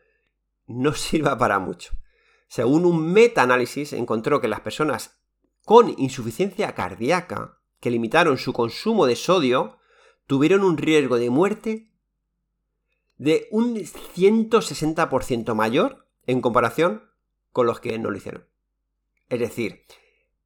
no 0.70 0.94
sirva 0.94 1.38
para 1.38 1.60
mucho. 1.60 1.92
Según 2.48 2.86
un 2.86 3.12
meta-análisis, 3.12 3.94
encontró 3.94 4.40
que 4.42 4.48
las 4.48 4.62
personas 4.62 5.20
con 5.66 5.94
insuficiencia 6.00 6.74
cardíaca 6.74 7.60
que 7.80 7.92
limitaron 7.92 8.38
su 8.38 8.54
consumo 8.54 9.06
de 9.06 9.16
sodio 9.16 9.78
tuvieron 10.26 10.64
un 10.64 10.78
riesgo 10.78 11.18
de 11.18 11.30
muerte 11.30 11.92
de 13.18 13.48
un 13.52 13.76
160% 13.76 15.54
mayor 15.54 16.08
en 16.26 16.42
comparación 16.42 17.04
con 17.52 17.66
los 17.66 17.80
que 17.80 17.98
no 18.00 18.10
lo 18.10 18.18
hicieron. 18.18 18.48
Es 19.28 19.40
decir, 19.40 19.86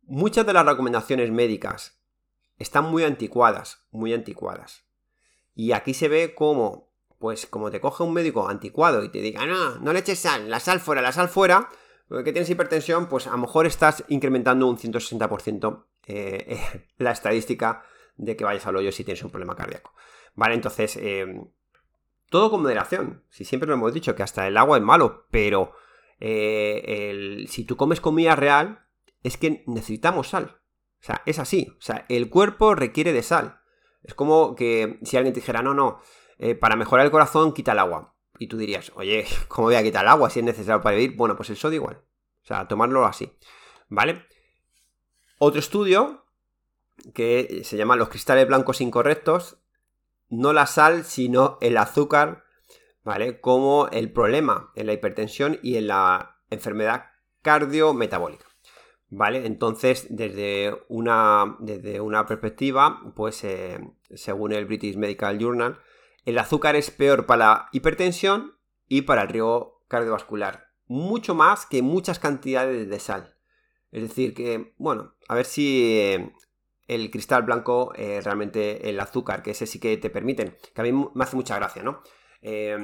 muchas 0.04 0.46
de 0.46 0.54
las 0.54 0.66
recomendaciones 0.66 1.32
médicas 1.32 2.02
están 2.58 2.86
muy 2.86 3.04
anticuadas, 3.04 3.88
muy 3.92 4.14
anticuadas. 4.14 4.86
Y 5.56 5.72
aquí 5.72 5.94
se 5.94 6.08
ve 6.08 6.34
cómo 6.36 6.93
pues 7.24 7.48
como 7.48 7.72
te 7.72 7.80
coge 7.80 8.04
un 8.04 8.12
médico 8.12 8.50
anticuado 8.50 9.02
y 9.02 9.08
te 9.08 9.22
diga, 9.22 9.46
no, 9.46 9.78
no 9.78 9.94
le 9.94 10.00
eches 10.00 10.20
sal, 10.20 10.50
la 10.50 10.60
sal 10.60 10.82
fuera, 10.82 11.02
la 11.02 11.14
sal 11.14 11.30
fuera, 11.30 11.70
que 12.10 12.34
tienes 12.34 12.50
hipertensión, 12.50 13.08
pues 13.08 13.28
a 13.28 13.32
lo 13.32 13.38
mejor 13.38 13.66
estás 13.66 14.04
incrementando 14.10 14.68
un 14.68 14.78
160% 14.78 15.86
eh, 16.08 16.60
la 16.98 17.12
estadística 17.12 17.86
de 18.18 18.36
que 18.36 18.44
vayas 18.44 18.68
al 18.68 18.76
hoyo 18.76 18.92
si 18.92 19.06
tienes 19.06 19.24
un 19.24 19.32
problema 19.32 19.56
cardíaco. 19.56 19.94
Vale, 20.36 20.56
entonces, 20.56 20.98
eh, 20.98 21.26
todo 22.30 22.52
con 22.52 22.62
moderación. 22.62 23.24
Si 23.30 23.46
siempre 23.46 23.70
lo 23.70 23.76
hemos 23.76 23.94
dicho 23.94 24.16
que 24.16 24.24
hasta 24.24 24.46
el 24.46 24.58
agua 24.58 24.76
es 24.76 24.84
malo, 24.84 25.26
pero 25.32 25.72
eh, 26.20 27.46
si 27.48 27.64
tú 27.64 27.78
comes 27.78 28.02
comida 28.02 28.36
real, 28.36 28.86
es 29.24 29.38
que 29.38 29.64
necesitamos 29.66 30.28
sal. 30.28 30.60
O 31.00 31.06
sea, 31.06 31.22
es 31.26 31.40
así. 31.40 31.74
O 31.78 31.82
sea, 31.82 32.06
el 32.10 32.30
cuerpo 32.30 32.76
requiere 32.76 33.14
de 33.14 33.24
sal. 33.24 33.62
Es 34.04 34.14
como 34.14 34.56
que 34.56 35.00
si 35.04 35.16
alguien 35.16 35.34
te 35.34 35.40
dijera, 35.40 35.62
no, 35.62 35.74
no, 35.74 36.02
para 36.60 36.76
mejorar 36.76 37.06
el 37.06 37.12
corazón 37.12 37.54
quita 37.54 37.72
el 37.74 37.80
agua. 37.80 38.14
Y 38.40 38.48
tú 38.48 38.58
dirías, 38.58 38.92
oye, 38.96 39.26
¿cómo 39.48 39.68
voy 39.68 39.76
a 39.76 39.84
quitar 39.84 40.04
el 40.04 40.10
agua 40.10 40.30
si 40.30 40.40
es 40.40 40.46
necesario 40.46 40.82
para 40.82 40.96
vivir? 40.96 41.16
Bueno, 41.16 41.36
pues 41.36 41.50
el 41.50 41.58
sodio 41.58 41.78
igual. 41.78 42.02
O 42.44 42.46
sea, 42.46 42.68
tomarlo 42.68 43.06
así. 43.06 43.32
¿Vale? 43.90 44.26
Otro 45.40 45.60
estudio 45.60 46.26
que 47.14 47.62
se 47.64 47.78
llama 47.78 47.96
los 47.96 48.10
cristales 48.10 48.48
blancos 48.48 48.82
incorrectos, 48.82 49.58
no 50.30 50.54
la 50.54 50.66
sal, 50.66 51.04
sino 51.04 51.58
el 51.62 51.78
azúcar, 51.78 52.46
¿vale? 53.04 53.40
Como 53.40 53.88
el 53.90 54.12
problema 54.12 54.72
en 54.76 54.88
la 54.88 54.94
hipertensión 54.94 55.60
y 55.62 55.78
en 55.78 55.88
la 55.88 56.42
enfermedad 56.50 57.06
cardiometabólica. 57.42 58.46
¿Vale? 59.10 59.46
Entonces, 59.46 60.08
desde 60.10 60.76
una, 60.88 61.58
desde 61.60 62.02
una 62.02 62.26
perspectiva, 62.26 63.14
pues 63.16 63.44
eh, 63.44 63.80
según 64.16 64.54
el 64.54 64.66
British 64.66 64.96
Medical 64.96 65.38
Journal, 65.38 65.80
el 66.26 66.38
azúcar 66.38 66.76
es 66.76 66.92
peor 66.92 67.26
para 67.26 67.46
la 67.46 67.70
hipertensión 67.72 68.58
y 68.88 69.04
para 69.04 69.24
el 69.24 69.30
riesgo 69.30 69.84
cardiovascular. 69.88 70.68
Mucho 70.88 71.36
más 71.36 71.66
que 71.66 71.82
muchas 71.82 72.20
cantidades 72.20 72.90
de 72.90 73.00
sal. 73.00 73.36
Es 73.92 74.02
decir, 74.02 74.34
que, 74.34 74.74
bueno, 74.78 75.14
a 75.28 75.36
ver 75.36 75.46
si 75.46 76.00
eh, 76.00 76.34
el 76.88 77.12
cristal 77.12 77.44
blanco, 77.44 77.94
eh, 77.96 78.22
realmente 78.24 78.90
el 78.90 79.00
azúcar, 79.00 79.44
que 79.44 79.52
ese 79.52 79.68
sí 79.68 79.80
que 79.80 79.98
te 79.98 80.10
permiten, 80.10 80.58
que 80.74 80.82
a 80.82 80.84
mí 80.84 80.92
me 80.92 81.24
hace 81.24 81.36
mucha 81.36 81.56
gracia, 81.56 81.84
¿no? 81.84 82.02
Eh, 82.42 82.78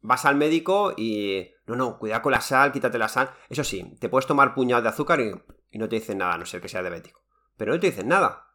vas 0.00 0.24
al 0.24 0.36
médico 0.36 0.92
y, 0.96 1.50
no, 1.66 1.76
no, 1.76 1.98
cuidado 1.98 2.22
con 2.22 2.32
la 2.32 2.40
sal, 2.40 2.72
quítate 2.72 2.98
la 2.98 3.08
sal. 3.08 3.30
Eso 3.48 3.64
sí, 3.64 3.96
te 3.98 4.08
puedes 4.08 4.26
tomar 4.26 4.54
puñados 4.54 4.82
de 4.82 4.90
azúcar 4.90 5.20
y, 5.20 5.78
no 5.78 5.88
te 5.88 5.96
dicen 5.96 6.18
nada, 6.18 6.34
a 6.34 6.38
no 6.38 6.46
ser 6.46 6.60
que 6.60 6.68
sea 6.68 6.82
diabético. 6.82 7.22
Pero 7.56 7.72
no 7.72 7.80
te 7.80 7.86
dicen 7.88 8.08
nada. 8.08 8.48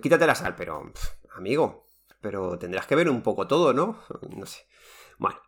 Quítate 0.00 0.26
la 0.26 0.34
sal, 0.34 0.54
pero, 0.56 0.92
amigo, 1.36 1.86
pero 2.22 2.58
tendrás 2.58 2.86
que 2.86 2.94
ver 2.94 3.10
un 3.10 3.22
poco 3.22 3.46
todo, 3.46 3.74
¿no? 3.74 4.00
No 4.34 4.46
sé. 4.46 4.64
Bueno. 5.18 5.38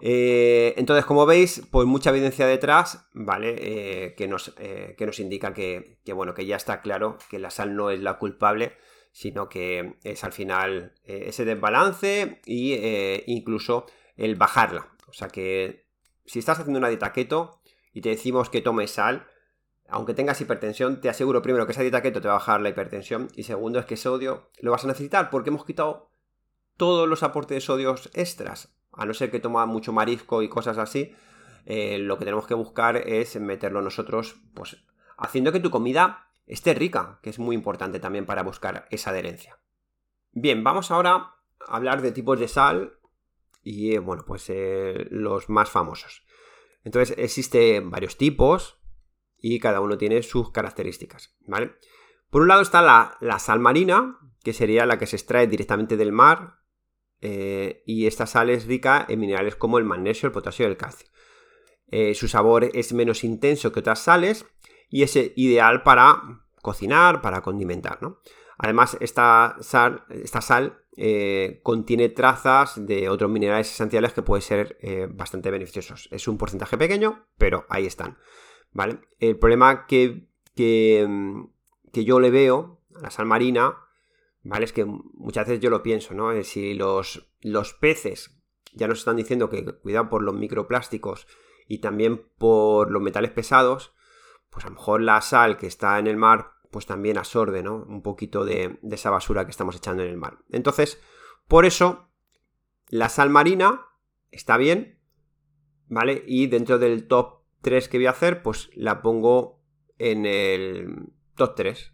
Eh, 0.00 0.74
entonces, 0.76 1.04
como 1.04 1.26
veis, 1.26 1.66
pues 1.72 1.86
mucha 1.86 2.10
evidencia 2.10 2.46
detrás, 2.46 3.08
¿vale? 3.14 3.56
Eh, 3.58 4.14
que, 4.16 4.28
nos, 4.28 4.54
eh, 4.58 4.94
que, 4.96 5.06
nos, 5.06 5.18
indica 5.18 5.52
que, 5.52 5.98
bueno, 6.12 6.34
que 6.34 6.46
ya 6.46 6.56
está 6.56 6.82
claro 6.82 7.18
que 7.30 7.40
la 7.40 7.50
sal 7.50 7.74
no 7.74 7.90
es 7.90 8.00
la 8.00 8.18
culpable, 8.18 8.76
sino 9.10 9.48
que 9.48 9.96
es 10.04 10.22
al 10.22 10.32
final 10.32 10.94
ese 11.02 11.44
desbalance 11.44 12.40
e 12.46 13.24
incluso 13.26 13.86
el 14.16 14.36
bajarla. 14.36 14.88
O 15.08 15.12
sea 15.12 15.28
que 15.28 15.88
si 16.26 16.38
estás 16.38 16.60
haciendo 16.60 16.78
una 16.78 16.90
dieta 16.90 17.12
keto 17.12 17.60
y 17.92 18.00
te 18.00 18.10
decimos 18.10 18.50
que 18.50 18.60
tomes 18.60 18.92
sal, 18.92 19.26
aunque 19.88 20.14
tengas 20.14 20.40
hipertensión, 20.40 21.00
te 21.00 21.08
aseguro 21.08 21.42
primero 21.42 21.66
que 21.66 21.72
esa 21.72 21.82
dieta 21.82 22.02
keto 22.02 22.20
te 22.20 22.28
va 22.28 22.34
a 22.34 22.38
bajar 22.38 22.60
la 22.60 22.68
hipertensión 22.68 23.28
y 23.34 23.44
segundo 23.44 23.78
es 23.78 23.86
que 23.86 23.96
sodio 23.96 24.50
lo 24.60 24.70
vas 24.70 24.84
a 24.84 24.88
necesitar 24.88 25.30
porque 25.30 25.50
hemos 25.50 25.64
quitado 25.64 26.10
todos 26.76 27.08
los 27.08 27.22
aportes 27.22 27.56
de 27.56 27.60
sodios 27.60 28.10
extras. 28.14 28.74
A 28.92 29.06
no 29.06 29.14
ser 29.14 29.30
que 29.30 29.40
toma 29.40 29.64
mucho 29.66 29.92
marisco 29.92 30.42
y 30.42 30.48
cosas 30.48 30.78
así, 30.78 31.14
eh, 31.64 31.98
lo 31.98 32.18
que 32.18 32.24
tenemos 32.24 32.46
que 32.46 32.54
buscar 32.54 32.96
es 32.96 33.38
meterlo 33.40 33.82
nosotros, 33.82 34.40
pues 34.54 34.84
haciendo 35.16 35.52
que 35.52 35.60
tu 35.60 35.70
comida 35.70 36.32
esté 36.46 36.74
rica, 36.74 37.18
que 37.22 37.30
es 37.30 37.38
muy 37.38 37.54
importante 37.54 38.00
también 38.00 38.26
para 38.26 38.42
buscar 38.42 38.86
esa 38.90 39.10
adherencia. 39.10 39.58
Bien, 40.32 40.62
vamos 40.64 40.90
ahora 40.90 41.34
a 41.66 41.76
hablar 41.76 42.02
de 42.02 42.12
tipos 42.12 42.38
de 42.38 42.48
sal 42.48 42.98
y, 43.62 43.94
eh, 43.94 43.98
bueno, 43.98 44.24
pues 44.26 44.48
eh, 44.48 45.06
los 45.10 45.48
más 45.48 45.70
famosos. 45.70 46.24
Entonces, 46.84 47.16
existen 47.18 47.90
varios 47.90 48.16
tipos, 48.16 48.77
y 49.40 49.58
cada 49.60 49.80
uno 49.80 49.98
tiene 49.98 50.22
sus 50.22 50.50
características, 50.50 51.36
¿vale? 51.46 51.72
Por 52.30 52.42
un 52.42 52.48
lado 52.48 52.62
está 52.62 52.82
la, 52.82 53.38
sal 53.38 53.58
marina, 53.60 54.18
que 54.42 54.52
sería 54.52 54.86
la 54.86 54.98
que 54.98 55.06
se 55.06 55.16
extrae 55.16 55.46
directamente 55.46 55.96
del 55.96 56.12
mar, 56.12 56.58
eh, 57.20 57.82
y 57.86 58.06
esta 58.06 58.26
sal 58.26 58.50
es 58.50 58.66
rica 58.66 59.04
en 59.08 59.20
minerales 59.20 59.56
como 59.56 59.78
el 59.78 59.84
magnesio, 59.84 60.26
el 60.26 60.32
potasio 60.32 60.66
y 60.66 60.70
el 60.70 60.76
calcio. 60.76 61.08
Eh, 61.90 62.14
su 62.14 62.28
sabor 62.28 62.68
es 62.74 62.92
menos 62.92 63.24
intenso 63.24 63.72
que 63.72 63.80
otras 63.80 64.00
sales 64.00 64.44
y 64.90 65.02
es 65.02 65.16
ideal 65.36 65.82
para 65.82 66.44
cocinar, 66.60 67.22
para 67.22 67.40
condimentar. 67.40 67.98
Además, 68.58 68.98
esta 69.00 69.56
sal, 69.60 70.04
esta 70.10 70.42
sal 70.42 70.82
eh, 70.96 71.60
contiene 71.62 72.10
trazas 72.10 72.74
de 72.86 73.08
otros 73.08 73.30
minerales 73.30 73.70
esenciales 73.70 74.12
que 74.12 74.22
pueden 74.22 74.42
ser 74.42 74.78
bastante 75.14 75.50
beneficiosos. 75.50 76.08
Es 76.12 76.28
un 76.28 76.36
porcentaje 76.36 76.76
pequeño, 76.76 77.26
pero 77.38 77.64
ahí 77.70 77.86
están. 77.86 78.18
¿Vale? 78.72 79.00
El 79.18 79.38
problema 79.38 79.86
que, 79.86 80.28
mm, 80.56 81.44
que, 81.92 82.04
yo 82.04 82.20
le 82.20 82.30
veo 82.30 82.80
a 82.96 83.00
la 83.02 83.10
sal 83.10 83.26
marina, 83.26 83.76
¿vale? 84.42 84.64
Es 84.64 84.72
que 84.72 84.84
muchas 84.84 85.46
veces 85.46 85.60
yo 85.60 85.70
lo 85.70 85.82
pienso, 85.82 86.14
¿no? 86.14 86.32
Es 86.32 86.48
si 86.48 86.74
los, 86.74 87.32
los 87.40 87.74
peces 87.74 88.38
ya 88.74 88.88
nos 88.88 89.00
están 89.00 89.16
diciendo 89.16 89.48
que 89.50 89.64
cuidado 89.64 90.08
por 90.08 90.22
los 90.22 90.34
microplásticos 90.34 91.26
y 91.66 91.78
también 91.78 92.26
por 92.38 92.90
los 92.90 93.02
metales 93.02 93.30
pesados, 93.30 93.94
pues 94.50 94.64
a 94.64 94.68
lo 94.68 94.74
mejor 94.74 95.02
la 95.02 95.20
sal 95.20 95.58
que 95.58 95.66
está 95.66 95.98
en 95.98 96.06
el 96.06 96.16
mar, 96.16 96.52
pues 96.70 96.86
también 96.86 97.18
absorbe, 97.18 97.62
¿no? 97.62 97.84
Un 97.88 98.02
poquito 98.02 98.44
de, 98.44 98.78
de 98.82 98.94
esa 98.94 99.10
basura 99.10 99.44
que 99.44 99.50
estamos 99.50 99.76
echando 99.76 100.02
en 100.02 100.10
el 100.10 100.16
mar. 100.16 100.38
Entonces, 100.50 101.00
por 101.46 101.64
eso, 101.64 102.08
la 102.88 103.08
sal 103.08 103.30
marina 103.30 103.86
está 104.30 104.56
bien, 104.56 104.98
¿vale? 105.88 106.22
Y 106.26 106.46
dentro 106.46 106.78
del 106.78 107.06
top 107.06 107.37
3 107.62 107.88
que 107.88 107.98
voy 107.98 108.06
a 108.06 108.10
hacer, 108.10 108.42
pues 108.42 108.70
la 108.74 109.02
pongo 109.02 109.60
en 109.98 110.26
el 110.26 111.12
top 111.34 111.54
3, 111.56 111.92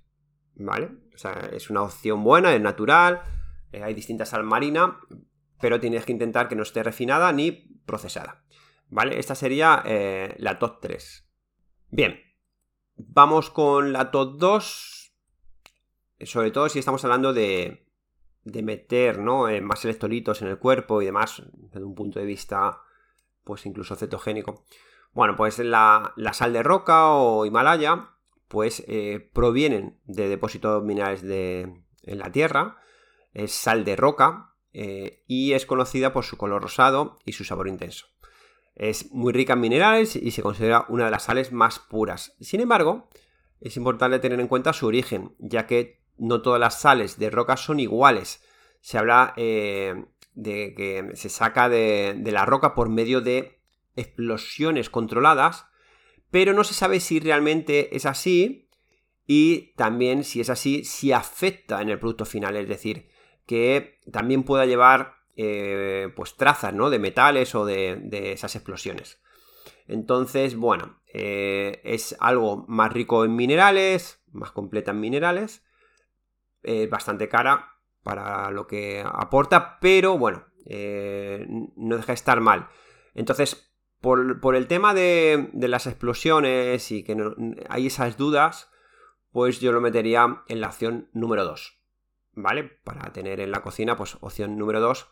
¿vale? 0.56 0.90
O 1.14 1.18
sea, 1.18 1.32
es 1.52 1.70
una 1.70 1.82
opción 1.82 2.24
buena, 2.24 2.54
es 2.54 2.60
natural, 2.60 3.22
eh, 3.72 3.82
hay 3.82 3.94
distintas 3.94 4.30
sal 4.30 4.44
marina, 4.44 5.00
pero 5.60 5.80
tienes 5.80 6.04
que 6.04 6.12
intentar 6.12 6.48
que 6.48 6.56
no 6.56 6.62
esté 6.62 6.82
refinada 6.82 7.32
ni 7.32 7.52
procesada, 7.86 8.44
¿vale? 8.88 9.18
Esta 9.18 9.34
sería 9.34 9.82
eh, 9.84 10.34
la 10.38 10.58
top 10.58 10.80
3. 10.80 11.28
Bien, 11.90 12.20
vamos 12.96 13.50
con 13.50 13.92
la 13.92 14.10
top 14.10 14.36
2, 14.38 15.14
sobre 16.20 16.50
todo 16.50 16.68
si 16.68 16.78
estamos 16.78 17.04
hablando 17.04 17.32
de, 17.32 17.84
de 18.44 18.62
meter 18.62 19.18
¿no? 19.18 19.48
Eh, 19.48 19.60
más 19.60 19.84
electrolitos 19.84 20.42
en 20.42 20.48
el 20.48 20.58
cuerpo 20.58 21.02
y 21.02 21.06
demás, 21.06 21.42
desde 21.52 21.84
un 21.84 21.94
punto 21.94 22.20
de 22.20 22.26
vista, 22.26 22.82
pues 23.42 23.66
incluso 23.66 23.96
cetogénico. 23.96 24.64
Bueno, 25.14 25.36
pues 25.36 25.58
la, 25.60 26.12
sal 26.32 26.52
de 26.52 26.62
roca 26.62 27.10
o 27.10 27.46
Himalaya, 27.46 28.10
pues 28.48 28.84
eh, 28.88 29.30
provienen 29.32 29.98
de 30.04 30.28
depósitos 30.28 30.82
minerales 30.82 31.22
de, 31.22 31.82
en 32.02 32.18
la 32.18 32.30
tierra, 32.32 32.78
es 33.32 33.52
sal 33.52 33.84
de 33.84 33.96
roca 33.96 34.54
eh, 34.72 35.22
y 35.26 35.52
es 35.52 35.66
conocida 35.66 36.12
por 36.12 36.24
su 36.24 36.36
color 36.36 36.62
rosado 36.62 37.18
y 37.24 37.32
su 37.32 37.44
sabor 37.44 37.68
intenso. 37.68 38.06
Es 38.74 39.12
muy 39.12 39.32
rica 39.32 39.52
en 39.52 39.60
minerales 39.60 40.16
y 40.16 40.32
se 40.32 40.42
considera 40.42 40.84
una 40.88 41.04
de 41.04 41.12
las 41.12 41.24
sales 41.24 41.52
más 41.52 41.78
puras. 41.78 42.34
Sin 42.40 42.60
embargo, 42.60 43.08
es 43.60 43.76
importante 43.76 44.18
tener 44.18 44.40
en 44.40 44.48
cuenta 44.48 44.72
su 44.72 44.86
origen, 44.86 45.34
ya 45.38 45.66
que 45.66 46.02
no 46.18 46.42
todas 46.42 46.60
las 46.60 46.80
sales 46.80 47.18
de 47.18 47.30
roca 47.30 47.56
son 47.56 47.78
iguales. 47.78 48.42
Se 48.80 48.98
habla 48.98 49.32
eh, 49.36 50.04
de 50.34 50.74
que 50.74 51.12
se 51.14 51.28
saca 51.28 51.68
de, 51.68 52.20
la 52.24 52.44
roca 52.44 52.74
por 52.74 52.88
medio 52.88 53.20
de 53.20 53.60
explosiones 53.96 54.90
controladas, 54.90 55.66
pero 56.30 56.52
no 56.52 56.64
se 56.64 56.74
sabe 56.74 57.00
si 57.00 57.20
realmente 57.20 57.96
es 57.96 58.06
así 58.06 58.68
y 59.26 59.74
también 59.76 60.24
si 60.24 60.40
es 60.40 60.50
así, 60.50 60.84
si 60.84 61.12
afecta 61.12 61.80
en 61.80 61.88
el 61.88 61.98
producto 61.98 62.24
final, 62.24 62.56
es 62.56 62.68
decir, 62.68 63.08
que 63.46 64.00
también 64.10 64.42
pueda 64.42 64.66
llevar 64.66 65.14
eh, 65.36 66.12
pues 66.14 66.36
trazas 66.36 66.74
¿no? 66.74 66.90
de 66.90 66.98
metales 66.98 67.54
o 67.54 67.64
de, 67.64 68.32
esas 68.32 68.54
explosiones. 68.56 69.20
Entonces, 69.86 70.56
bueno, 70.56 71.00
eh, 71.12 71.80
es 71.84 72.16
algo 72.20 72.64
más 72.68 72.92
rico 72.92 73.24
en 73.24 73.36
minerales, 73.36 74.22
más 74.32 74.50
completa 74.50 74.92
en 74.92 75.00
minerales, 75.00 75.62
bastante 76.90 77.28
cara 77.28 77.74
para 78.04 78.50
lo 78.50 78.66
que 78.66 79.04
aporta, 79.04 79.78
pero 79.80 80.16
bueno, 80.16 80.46
eh, 80.66 81.46
no 81.76 81.96
deja 81.96 82.12
de 82.12 82.14
estar 82.14 82.40
mal. 82.40 82.68
Entonces, 83.14 83.73
por, 84.04 84.54
el 84.54 84.66
tema 84.66 84.92
de, 84.92 85.48
las 85.54 85.86
explosiones 85.86 86.92
y 86.92 87.02
que 87.04 87.16
hay 87.70 87.86
esas 87.86 88.18
dudas, 88.18 88.70
pues 89.32 89.60
yo 89.60 89.72
lo 89.72 89.80
metería 89.80 90.42
en 90.46 90.60
la 90.60 90.66
opción 90.66 91.08
número 91.14 91.44
2. 91.44 91.80
¿Vale? 92.34 92.64
Para 92.64 93.12
tener 93.14 93.40
en 93.40 93.50
la 93.50 93.62
cocina, 93.62 93.96
pues 93.96 94.18
opción 94.20 94.58
número 94.58 94.80
2 94.80 95.08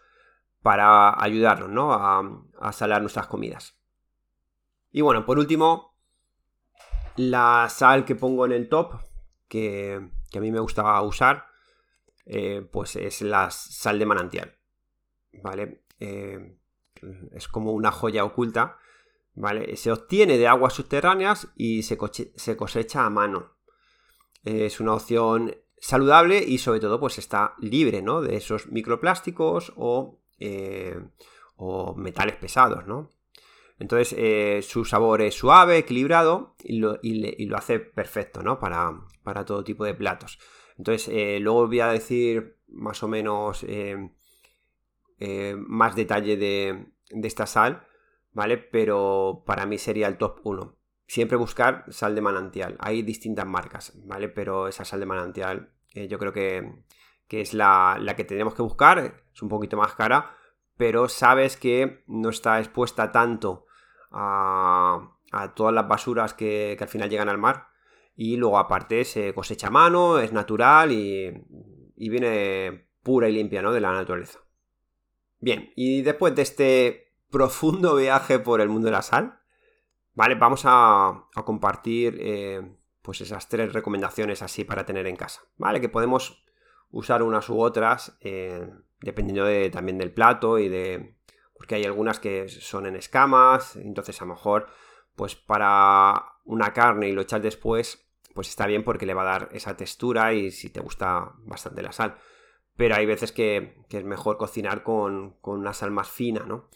para 0.61 1.22
ayudarnos, 1.22 1.70
¿no? 1.70 1.94
A, 1.94 2.72
salar 2.72 3.00
nuestras 3.00 3.28
comidas. 3.28 3.78
Y 4.90 5.00
bueno, 5.00 5.24
por 5.24 5.38
último, 5.38 5.96
la 7.16 7.68
sal 7.70 8.05
que 8.05 8.14
pongo 8.14 8.44
en 8.44 8.52
el 8.52 8.68
top, 8.68 9.00
que, 9.48 10.11
a 10.37 10.38
mí 10.38 10.52
me 10.52 10.61
gusta 10.61 11.00
usar, 11.00 11.46
eh, 12.26 12.68
pues 12.70 12.96
es 12.96 13.22
la 13.22 13.50
sal 13.50 13.98
de 13.98 14.05
manantial. 14.05 14.55
¿Vale? 15.42 15.85
Eh, 15.98 16.59
es 17.33 17.48
como 17.48 17.72
una 17.72 17.90
joya 17.90 18.24
oculta. 18.24 18.76
¿Vale? 19.34 19.76
Se 19.76 19.90
obtiene 19.90 20.36
de 20.36 20.46
aguas 20.46 20.74
subterráneas 20.74 21.48
y 21.56 21.82
se, 21.82 21.96
cosecha 21.96 23.06
a 23.06 23.10
mano. 23.10 23.54
Es 24.44 24.80
una 24.80 24.94
opción 24.94 25.54
saludable 25.78 26.44
y 26.46 26.58
sobre 26.58 26.80
todo 26.80 27.00
pues 27.00 27.18
está 27.18 27.54
libre 27.58 28.02
¿no? 28.02 28.20
de 28.20 28.36
esos 28.36 28.70
microplásticos 28.70 29.72
o, 29.76 30.20
eh, 30.38 30.96
o 31.56 31.94
metales 31.94 32.36
pesados, 32.36 32.86
¿no? 32.86 33.10
Entonces 33.78 34.14
eh, 34.16 34.60
su 34.62 34.84
sabor 34.84 35.22
es 35.22 35.34
suave, 35.34 35.78
equilibrado 35.78 36.54
y 36.62 36.78
lo, 36.78 37.56
hace 37.56 37.80
perfecto, 37.80 38.42
¿no? 38.42 38.60
Para, 38.60 38.92
para, 39.24 39.44
todo 39.44 39.64
tipo 39.64 39.84
de 39.84 39.94
platos. 39.94 40.38
Entonces 40.78 41.08
eh, 41.12 41.40
luego 41.40 41.66
voy 41.66 41.80
a 41.80 41.88
decir 41.88 42.58
más 42.68 43.02
o 43.02 43.08
menos 43.08 43.64
más 45.56 45.96
detalle 45.96 46.36
de, 46.36 46.86
de 47.10 47.28
esta 47.28 47.46
sal, 47.46 47.86
¿vale? 48.32 48.58
Pero 48.58 49.42
para 49.46 49.66
mí 49.66 49.78
sería 49.78 50.08
el 50.08 50.18
top 50.18 50.40
1. 50.44 50.76
Siempre 51.06 51.36
buscar 51.36 51.84
sal 51.88 52.14
de 52.14 52.20
manantial. 52.20 52.76
Hay 52.80 53.02
distintas 53.02 53.46
marcas, 53.46 53.92
¿vale? 54.04 54.28
Pero 54.28 54.68
esa 54.68 54.84
sal 54.84 55.00
de 55.00 55.06
manantial 55.06 55.72
eh, 55.94 56.08
yo 56.08 56.18
creo 56.18 56.32
que, 56.32 56.72
es 57.28 57.54
la, 57.54 57.98
que 58.16 58.24
tenemos 58.24 58.54
que 58.54 58.62
buscar. 58.62 59.22
Es 59.32 59.42
un 59.42 59.48
poquito 59.48 59.76
más 59.76 59.94
cara, 59.94 60.36
pero 60.76 61.08
sabes 61.08 61.56
que 61.56 62.04
no 62.06 62.30
está 62.30 62.58
expuesta 62.58 63.12
tanto 63.12 63.66
a, 64.10 65.16
todas 65.54 65.74
las 65.74 65.88
basuras 65.88 66.34
que, 66.34 66.76
al 66.80 66.88
final 66.88 67.10
llegan 67.10 67.28
al 67.28 67.38
mar. 67.38 67.68
Y 68.14 68.36
luego 68.36 68.58
aparte 68.58 69.04
se 69.04 69.32
cosecha 69.34 69.68
a 69.68 69.70
mano, 69.70 70.18
es 70.18 70.32
natural 70.32 70.92
y, 70.92 71.32
y 71.96 72.08
viene 72.10 72.88
pura 73.02 73.28
y 73.28 73.32
limpia, 73.32 73.62
¿no? 73.62 73.72
De 73.72 73.80
la 73.80 73.92
naturaleza. 73.92 74.40
Bien, 75.40 75.72
y 75.74 76.02
después 76.02 76.34
de 76.34 76.42
este 76.42 77.01
profundo 77.32 77.96
viaje 77.96 78.38
por 78.38 78.60
el 78.60 78.68
mundo 78.68 78.86
de 78.86 78.92
la 78.92 79.02
sal, 79.02 79.40
¿vale? 80.14 80.36
Vamos 80.36 80.62
a, 80.64 81.24
compartir 81.44 82.16
eh, 82.20 82.76
pues 83.02 83.20
esas 83.20 83.48
tres 83.48 83.72
recomendaciones 83.72 84.42
así 84.42 84.62
para 84.62 84.86
tener 84.86 85.08
en 85.08 85.16
casa, 85.16 85.40
¿vale? 85.56 85.80
Que 85.80 85.88
podemos 85.88 86.44
usar 86.90 87.24
unas 87.24 87.48
u 87.48 87.60
otras 87.60 88.16
eh, 88.20 88.70
dependiendo 89.00 89.44
también 89.72 89.98
del 89.98 90.12
plato 90.12 90.58
y 90.58 90.68
de... 90.68 91.16
porque 91.56 91.74
hay 91.74 91.84
algunas 91.84 92.20
que 92.20 92.48
son 92.48 92.86
en 92.86 92.94
escamas, 92.94 93.74
entonces 93.74 94.20
a 94.22 94.24
lo 94.24 94.34
mejor 94.34 94.68
pues 95.16 95.34
para 95.34 96.36
una 96.44 96.72
carne 96.72 97.08
y 97.08 97.12
lo 97.12 97.22
echas 97.22 97.42
después, 97.42 98.08
pues 98.34 98.48
está 98.48 98.66
bien 98.66 98.84
porque 98.84 99.06
le 99.06 99.14
va 99.14 99.22
a 99.22 99.38
dar 99.38 99.48
esa 99.52 99.76
textura 99.76 100.32
y 100.34 100.52
si 100.52 100.70
te 100.70 100.80
gusta 100.80 101.32
bastante 101.38 101.82
la 101.82 101.92
sal 101.92 102.16
pero 102.76 102.94
hay 102.94 103.06
veces 103.06 103.32
que, 103.32 103.84
es 103.90 104.04
mejor 104.04 104.38
cocinar 104.38 104.82
con, 104.82 105.36
una 105.42 105.72
sal 105.72 105.90
más 105.90 106.08
fina, 106.08 106.44
¿no? 106.46 106.68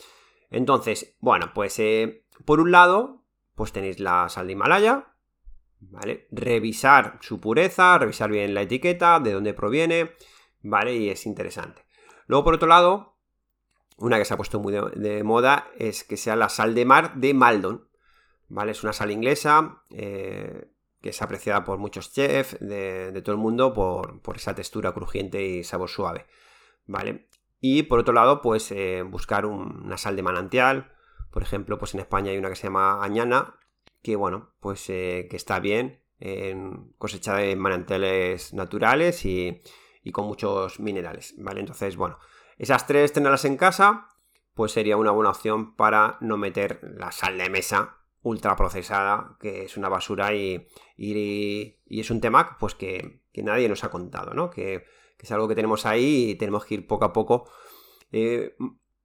Entonces, 0.57 1.15
bueno, 1.21 1.51
pues 1.55 1.79
eh, 1.81 2.25
por 2.47 2.61
un 2.61 2.71
lado, 2.71 3.27
pues 3.55 3.73
tenéis 3.73 4.01
la 4.01 4.27
sal 4.31 4.47
de 4.47 4.55
Himalaya, 4.55 5.15
¿vale? 5.81 6.29
Revisar 6.31 7.19
su 7.21 7.41
pureza, 7.41 7.99
revisar 7.99 8.31
bien 8.31 8.55
la 8.55 8.63
etiqueta, 8.63 9.21
de 9.21 9.33
dónde 9.33 9.53
proviene, 9.53 10.13
¿vale? 10.63 10.97
Y 10.97 11.11
es 11.11 11.27
interesante. 11.27 11.85
Luego, 12.27 12.45
por 12.45 12.55
otro 12.55 12.69
lado, 12.69 13.19
una 13.99 14.17
que 14.17 14.25
se 14.25 14.33
ha 14.33 14.39
puesto 14.39 14.59
muy 14.59 14.73
de, 14.73 15.23
moda 15.25 15.69
es 15.77 16.05
que 16.05 16.17
sea 16.17 16.37
la 16.37 16.49
sal 16.49 16.75
de 16.75 16.87
mar 16.87 17.17
de 17.17 17.35
Maldon, 17.35 17.91
¿vale? 18.49 18.73
Es 18.73 18.83
una 18.83 18.95
sal 18.95 19.11
inglesa, 19.11 19.83
eh, 19.91 20.71
que 21.03 21.11
es 21.11 21.21
apreciada 21.21 21.65
por 21.65 21.77
muchos 21.77 22.15
chefs 22.15 22.57
de, 22.61 23.21
todo 23.23 23.35
el 23.35 23.43
mundo 23.43 23.75
por, 23.75 24.23
esa 24.35 24.55
textura 24.55 24.95
crujiente 24.95 25.45
y 25.45 25.65
sabor 25.65 25.91
suave, 25.91 26.25
¿vale? 26.87 27.29
Y 27.69 27.83
por 27.83 27.99
otro 27.99 28.15
lado, 28.15 28.43
pues 28.43 28.71
eh, 28.71 29.03
buscar 29.03 29.45
una 29.45 29.99
sal 29.99 30.15
de 30.15 30.23
manantial, 30.23 30.93
por 31.33 31.43
ejemplo, 31.43 31.79
pues 31.79 31.95
en 31.95 32.01
España 32.01 32.31
hay 32.31 32.39
una 32.39 32.49
que 32.49 32.55
se 32.55 32.69
llama 32.69 33.03
añana, 33.03 33.57
que 34.05 34.15
bueno, 34.15 34.53
pues 34.61 34.89
eh, 34.89 35.27
que 35.29 35.35
está 35.35 35.59
bien, 35.59 36.01
en, 36.21 36.93
cosechada 36.97 37.43
en 37.43 37.59
manantiales 37.59 38.55
naturales 38.55 39.25
y, 39.25 39.61
y 40.05 40.13
con 40.13 40.27
muchos 40.29 40.79
minerales, 40.79 41.35
¿vale? 41.39 41.59
Entonces, 41.59 41.97
bueno, 41.97 42.21
esas 42.57 42.87
tres 42.87 43.13
tenerlas 43.13 43.45
en 43.45 43.57
casa, 43.57 44.11
pues 44.55 44.71
sería 44.71 44.97
una 44.97 45.11
buena 45.11 45.31
opción 45.31 45.75
para 45.75 46.19
no 46.21 46.37
meter 46.37 46.79
la 46.97 47.11
sal 47.11 47.37
de 47.37 47.51
mesa 47.51 47.97
ultra 48.23 48.55
procesada, 48.55 49.37
que 49.41 49.65
es 49.65 49.77
una 49.77 49.89
basura 49.89 50.33
y, 50.35 50.69
y, 50.97 51.75
es 51.89 52.13
un 52.13 52.21
tema 52.21 52.59
pues 52.61 52.77
que, 52.77 53.23
nadie 53.35 53.69
nos 53.69 53.83
ha 53.83 53.91
contado, 53.91 54.35
¿no? 54.35 54.51
Que, 54.51 54.85
es 55.19 55.33
algo 55.33 55.49
que 55.49 55.55
tenemos 55.55 55.87
ahí 55.87 56.31
y 56.31 56.35
tenemos 56.37 56.65
que 56.65 56.75
ir 56.75 56.87
poco 56.87 57.05
a 57.05 57.13
poco. 57.13 57.51
Eh, 58.13 58.55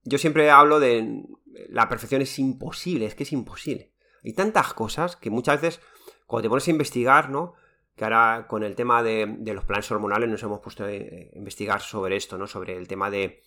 yo 0.04 0.18
siempre 0.18 0.50
hablo 0.50 0.80
de 0.80 1.24
la 1.70 1.90
perfección 1.90 2.22
es 2.22 2.40
imposible, 2.40 3.06
es 3.06 3.16
que 3.16 3.24
es 3.24 3.32
imposible. 3.32 3.92
Hay 4.24 4.34
tantas 4.34 4.74
cosas 4.74 5.16
que 5.16 5.30
muchas 5.30 5.62
veces 5.62 5.82
cuando 6.26 6.44
te 6.44 6.50
pones 6.50 6.68
a 6.68 6.72
investigar, 6.72 7.30
¿no? 7.30 7.54
que 7.96 8.06
ahora 8.06 8.48
con 8.48 8.64
el 8.64 8.76
tema 8.76 9.04
de, 9.04 9.38
los 9.54 9.66
planes 9.66 9.92
hormonales 9.92 10.30
nos 10.30 10.42
hemos 10.44 10.60
puesto 10.60 10.86
a 10.86 10.92
investigar 10.92 11.82
sobre 11.82 12.16
esto, 12.16 12.38
¿no? 12.38 12.48
Sobre 12.48 12.76
el 12.78 12.88
tema 12.88 13.12
de, 13.12 13.44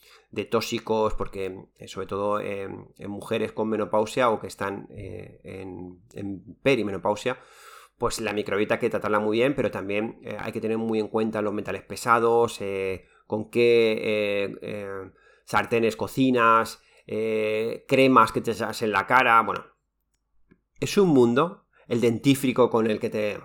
tóxicos, 0.51 1.15
porque 1.15 1.65
eh, 1.79 1.89
sobre 1.89 2.07
todo 2.07 2.41
en 2.41 2.87
mujeres 3.09 3.53
con 3.53 3.69
menopausia 3.69 4.31
o 4.31 4.41
que 4.41 4.47
están 4.47 4.87
eh, 4.91 5.41
en, 5.45 6.59
perimenopausia, 6.63 7.39
pues 8.05 8.21
la 8.21 8.35
microbiota 8.35 8.75
hay 8.75 8.81
que 8.81 8.91
tratarla 8.91 9.19
muy 9.19 9.39
bien, 9.39 9.55
pero 9.55 9.71
también 9.71 10.21
eh, 10.23 10.37
hay 10.39 10.53
que 10.53 10.61
tener 10.61 10.77
muy 10.77 11.01
en 11.01 11.09
cuenta 11.09 11.41
los 11.41 11.55
metales 11.55 11.81
pesados, 11.81 12.61
con 13.27 13.49
qué 13.49 15.01
sartenes 15.47 15.97
cocinas, 15.97 16.83
cremas 17.07 18.31
que 18.31 18.43
te 18.43 18.51
echas 18.51 18.83
en 18.83 18.93
la 18.93 19.07
cara, 19.07 19.41
bueno, 19.41 19.65
es 20.81 20.99
un 20.99 21.09
mundo, 21.09 21.65
el 21.89 22.03
dentífrico 22.03 22.69
con 22.69 22.91
el 22.91 23.01
que 23.01 23.09
te 23.09 23.39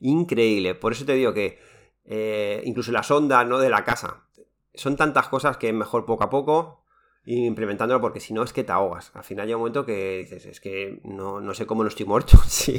increíble. 0.00 0.74
Por 0.74 0.92
eso 0.92 1.04
te 1.04 1.12
digo 1.12 1.32
que 1.32 1.60
eh, 2.04 2.62
incluso 2.64 2.92
las 2.92 3.10
ondas 3.10 3.46
¿no? 3.46 3.58
de 3.58 3.70
la 3.70 3.84
casa 3.84 4.28
son 4.74 4.96
tantas 4.96 5.28
cosas 5.28 5.56
que 5.56 5.72
mejor 5.72 6.04
poco 6.04 6.24
a 6.24 6.30
poco 6.30 6.84
implementándolo 7.26 8.00
porque 8.00 8.20
si 8.20 8.32
no 8.32 8.42
es 8.42 8.52
que 8.52 8.64
te 8.64 8.72
ahogas. 8.72 9.10
Al 9.14 9.24
final 9.24 9.46
llega 9.46 9.56
un 9.56 9.62
momento 9.62 9.84
que 9.84 10.18
dices, 10.18 10.46
es 10.46 10.60
que 10.60 11.00
no, 11.04 11.54
sé 11.54 11.66
cómo 11.66 11.82
no 11.82 11.88
estoy 11.88 12.06
muerto 12.06 12.38
si, 12.46 12.78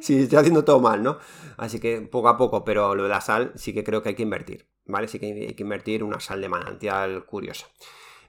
si 0.00 0.22
estoy 0.22 0.38
haciendo 0.38 0.64
todo 0.64 0.80
mal, 0.80 1.02
¿no? 1.02 1.18
Así 1.56 1.80
que 1.80 2.00
poco 2.00 2.28
a 2.28 2.36
poco, 2.36 2.64
pero 2.64 2.94
lo 2.94 3.04
de 3.04 3.08
la 3.08 3.20
sal 3.20 3.52
sí 3.54 3.72
que 3.72 3.84
creo 3.84 4.02
que 4.02 4.10
hay 4.10 4.14
que 4.14 4.22
invertir, 4.22 4.68
¿vale? 4.86 5.08
Sí 5.08 5.18
que 5.18 5.26
hay 5.26 5.54
que 5.54 5.62
invertir 5.62 6.02
una 6.02 6.20
sal 6.20 6.40
de 6.40 6.48
manantial 6.48 7.26
curiosa. 7.26 7.66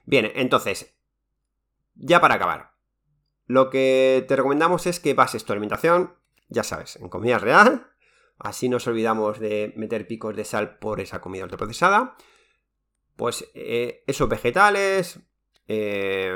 Bien, 0.04 0.30
entonces, 0.34 0.94
ya 1.94 2.20
para 2.20 2.34
acabar, 2.34 2.72
lo 3.46 3.70
que 3.70 4.24
te 4.28 4.36
recomendamos 4.36 4.86
es 4.86 5.00
que 5.00 5.14
bases 5.14 5.44
tu 5.44 5.52
alimentación, 5.52 6.14
ya 6.48 6.62
sabes, 6.62 6.96
en 6.96 7.08
comida 7.08 7.38
real, 7.38 7.86
Así 8.38 8.68
nos 8.68 8.86
olvidamos 8.86 9.38
de 9.38 9.72
meter 9.76 10.06
picos 10.06 10.36
de 10.36 10.44
sal 10.44 10.78
por 10.78 11.00
esa 11.00 11.20
comida 11.20 11.44
ultraprocesada. 11.44 12.16
Pues 13.16 13.50
eh, 13.54 14.04
esos 14.06 14.28
vegetales, 14.28 15.20
eh, 15.68 16.32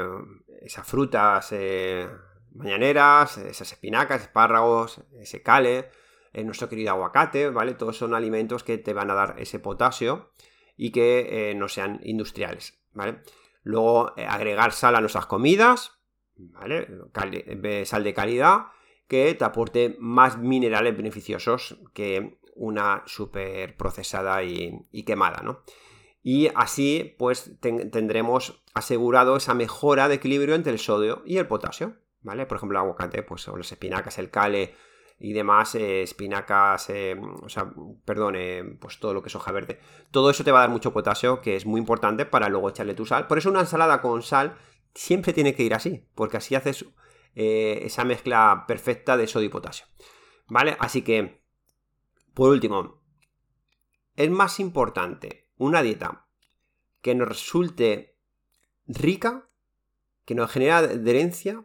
esas 0.63 0.87
frutas 0.87 1.49
eh, 1.53 2.09
mañaneras, 2.55 3.39
esas 3.39 3.73
espinacas, 3.73 4.23
espárragos, 4.23 5.03
ese 5.19 5.43
cale, 5.43 5.91
nuestro 6.33 6.69
querido 6.69 6.91
aguacate, 6.91 7.51
¿vale? 7.51 7.75
Todos 7.75 7.97
son 7.97 8.15
alimentos 8.15 8.63
que 8.63 8.79
te 8.79 8.93
van 8.93 9.11
a 9.11 9.15
dar 9.15 9.35
ese 9.39 9.59
potasio 9.59 10.31
y 10.77 10.93
que 10.93 11.53
no 11.57 11.69
sean 11.69 12.01
industriales, 12.05 12.81
¿vale? 12.93 13.23
Luego 13.63 14.15
agregar 14.17 14.73
sal 14.73 14.95
a 14.95 15.01
nuestras 15.01 15.27
comidas, 15.27 15.99
¿vale? 16.37 16.89
sal 17.85 18.05
de 18.05 18.15
calidad 18.15 18.67
que 19.11 19.35
te 19.35 19.45
aporte 19.45 19.97
más 19.99 20.39
minerales 20.39 20.97
beneficiosos 20.97 21.81
que 21.93 22.39
una 22.55 23.03
super 23.07 23.77
procesada 23.77 24.45
y, 24.45 25.03
quemada, 25.05 25.43
¿no? 25.43 25.65
Y 26.23 26.49
así, 26.55 27.17
pues, 27.19 27.59
tendremos 27.61 28.63
asegurado 28.75 29.37
esa 29.37 29.55
mejora 29.55 30.09
de 30.09 30.17
equilibrio 30.17 30.55
entre 30.55 30.73
el 30.73 30.79
sodio 30.79 31.23
y 31.25 31.39
el 31.39 31.47
potasio, 31.47 31.97
¿vale? 32.21 32.47
Por 32.47 32.59
ejemplo, 32.59 32.79
el 32.79 32.85
aguacate, 32.85 33.23
pues, 33.23 33.49
o 33.49 33.57
las 33.57 33.73
espinacas, 33.73 34.19
el 34.19 34.31
cale 34.31 34.75
y 35.19 35.35
demás, 35.35 35.75
eh, 35.75 36.03
espinacas, 36.03 36.89
eh, 36.91 37.19
o 37.43 37.49
sea, 37.49 37.71
perdón, 38.05 38.37
eh, 38.37 38.65
pues 38.81 38.99
todo 38.99 39.13
lo 39.13 39.23
que 39.23 39.29
es 39.29 39.35
hoja 39.35 39.53
verde. 39.53 39.79
Todo 40.11 40.31
eso 40.31 40.45
te 40.45 40.51
va 40.51 40.59
a 40.59 40.63
dar 40.63 40.71
mucho 40.71 40.93
potasio, 40.93 41.43
que 41.43 41.57
es 41.57 41.67
muy 41.67 41.79
importante 41.79 42.25
para 42.25 42.49
luego 42.49 42.71
echarle 42.71 42.95
tu 42.95 43.05
sal. 43.05 43.27
Por 43.27 43.39
eso 43.39 43.51
una 43.51 43.61
ensalada 43.61 44.01
con 44.01 44.23
sal 44.23 44.57
siempre 44.95 45.35
tiene 45.35 45.55
que 45.55 45.63
ir 45.63 45.75
así, 45.75 46.07
porque 46.15 46.39
así 46.39 46.55
haces 46.55 46.87
esa 47.33 48.05
mezcla 48.05 48.65
perfecta 48.67 49.17
de 49.17 49.27
sodio 49.27 49.47
y 49.47 49.51
potasio. 49.51 49.87
¿Vale? 50.49 50.77
Así 50.81 51.03
que, 51.03 51.43
por 52.35 52.51
último, 52.51 53.03
es 54.17 54.31
más 54.31 54.59
importante 54.59 55.40
una 55.61 55.83
dieta 55.83 56.27
que 57.03 57.15
nos 57.15 57.29
resulte 57.29 58.17
rica, 58.87 59.49
que 60.25 60.35
nos 60.35 60.51
genera 60.51 60.79
adherencia, 60.79 61.65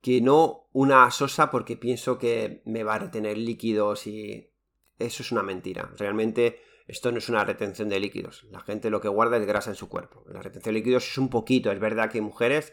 que 0.00 0.20
no 0.20 0.68
una 0.72 1.10
sosa 1.10 1.50
porque 1.50 1.76
pienso 1.76 2.18
que 2.18 2.62
me 2.64 2.82
va 2.82 2.94
a 2.94 2.98
retener 2.98 3.36
líquidos 3.36 4.06
y 4.06 4.50
eso 4.98 5.22
es 5.22 5.32
una 5.32 5.42
mentira. 5.42 5.90
Realmente 5.98 6.60
esto 6.86 7.12
no 7.12 7.18
es 7.18 7.28
una 7.28 7.44
retención 7.44 7.88
de 7.88 8.00
líquidos. 8.00 8.44
La 8.50 8.60
gente 8.60 8.88
lo 8.88 9.00
que 9.00 9.08
guarda 9.08 9.36
es 9.36 9.46
grasa 9.46 9.70
en 9.70 9.76
su 9.76 9.88
cuerpo. 9.88 10.24
La 10.28 10.40
retención 10.40 10.74
de 10.74 10.80
líquidos 10.80 11.06
es 11.06 11.18
un 11.18 11.28
poquito. 11.28 11.70
Es 11.70 11.80
verdad 11.80 12.10
que 12.10 12.18
en 12.18 12.24
mujeres, 12.24 12.72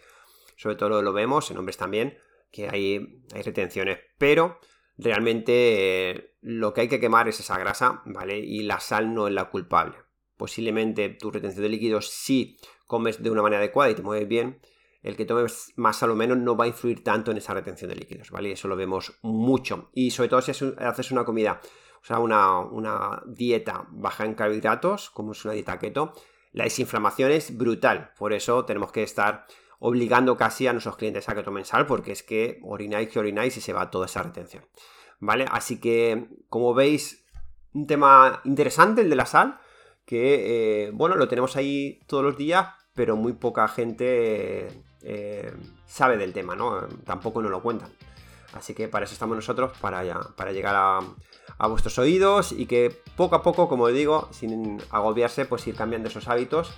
sobre 0.55 0.75
todo 0.75 1.01
lo 1.01 1.11
vemos, 1.11 1.51
en 1.51 1.57
hombres 1.57 1.77
también, 1.77 2.17
que 2.51 2.69
hay, 2.69 3.23
hay 3.33 3.41
retenciones. 3.41 3.99
Pero 4.17 4.59
realmente 4.97 6.11
eh, 6.11 6.35
lo 6.41 6.73
que 6.73 6.81
hay 6.81 6.87
que 6.87 7.01
quemar 7.01 7.27
es 7.27 7.39
esa 7.41 7.57
grasa, 7.57 8.01
¿vale? 8.05 8.37
Y 8.37 8.63
la 8.63 8.79
sal 8.79 9.13
no 9.13 9.27
es 9.27 9.33
la 9.33 9.49
culpable. 9.49 10.02
Posiblemente 10.37 11.09
tu 11.09 11.31
retención 11.31 11.63
de 11.63 11.69
líquidos, 11.69 12.09
si 12.09 12.57
comes 12.87 13.21
de 13.21 13.29
una 13.29 13.41
manera 13.41 13.59
adecuada 13.59 13.91
y 13.91 13.95
te 13.95 14.01
mueves 14.01 14.27
bien, 14.27 14.59
el 15.01 15.15
que 15.15 15.25
tomes 15.25 15.73
más 15.75 16.01
o 16.03 16.15
menos 16.15 16.37
no 16.37 16.55
va 16.55 16.65
a 16.65 16.67
influir 16.67 17.03
tanto 17.03 17.31
en 17.31 17.37
esa 17.37 17.53
retención 17.53 17.89
de 17.89 17.95
líquidos, 17.95 18.31
¿vale? 18.31 18.51
Eso 18.53 18.67
lo 18.67 18.75
vemos 18.75 19.19
mucho. 19.21 19.89
Y 19.93 20.11
sobre 20.11 20.29
todo 20.29 20.41
si 20.41 20.51
haces 20.51 21.11
una 21.11 21.25
comida 21.25 21.59
o 22.03 22.05
sea, 22.05 22.19
una, 22.19 23.21
dieta 23.25 23.87
baja 23.89 24.25
en 24.25 24.33
carbohidratos, 24.33 25.09
como 25.09 25.31
es 25.31 25.45
una 25.45 25.53
dieta 25.53 25.79
keto, 25.79 26.13
la 26.51 26.65
desinflamación 26.65 27.31
es 27.31 27.57
brutal. 27.57 28.11
Por 28.17 28.33
eso 28.33 28.65
tenemos 28.65 28.91
que 28.91 29.03
estar 29.03 29.45
obligando 29.79 30.35
casi 30.35 30.67
a 30.67 30.73
nuestros 30.73 30.97
clientes 30.97 31.29
a 31.29 31.35
que 31.35 31.43
tomen 31.43 31.63
sal, 31.63 31.85
porque 31.85 32.11
es 32.11 32.21
que 32.21 32.59
orináis 32.63 33.07
que 33.07 33.19
orináis 33.19 33.55
y 33.55 33.61
se 33.61 33.71
va 33.71 33.89
toda 33.89 34.07
esa 34.07 34.21
retención. 34.21 34.65
¿Vale? 35.19 35.45
Así 35.49 35.79
que, 35.79 36.27
como 36.49 36.73
veis, 36.73 37.25
un 37.73 37.87
tema 37.87 38.41
interesante 38.43 39.01
el 39.01 39.09
de 39.09 39.15
la 39.15 39.25
sal, 39.25 39.59
que, 40.05 40.85
eh, 40.85 40.91
bueno, 40.93 41.15
lo 41.15 41.27
tenemos 41.27 41.55
ahí 41.55 41.99
todos 42.07 42.23
los 42.23 42.37
días, 42.37 42.67
pero 42.93 43.15
muy 43.15 43.33
poca 43.33 43.67
gente 43.67 44.83
eh, 45.01 45.53
sabe 45.85 46.17
del 46.17 46.33
tema, 46.33 46.55
¿no? 46.55 46.87
Tampoco 47.05 47.41
nos 47.41 47.51
lo 47.51 47.61
cuentan. 47.61 47.89
Así 48.53 48.73
que 48.73 48.87
para 48.87 49.05
eso 49.05 49.13
estamos 49.13 49.35
nosotros, 49.35 49.71
para, 49.79 50.03
para 50.35 50.51
llegar 50.51 50.75
a, 50.75 50.99
a 51.57 51.67
vuestros 51.67 51.97
oídos 51.97 52.51
y 52.51 52.67
que 52.67 52.95
poco 53.15 53.35
a 53.35 53.41
poco, 53.41 53.67
como 53.67 53.87
digo, 53.87 54.29
sin 54.31 54.81
agobiarse, 54.91 55.45
pues 55.45 55.65
ir 55.67 55.75
cambiando 55.75 56.09
esos 56.09 56.27
hábitos, 56.27 56.71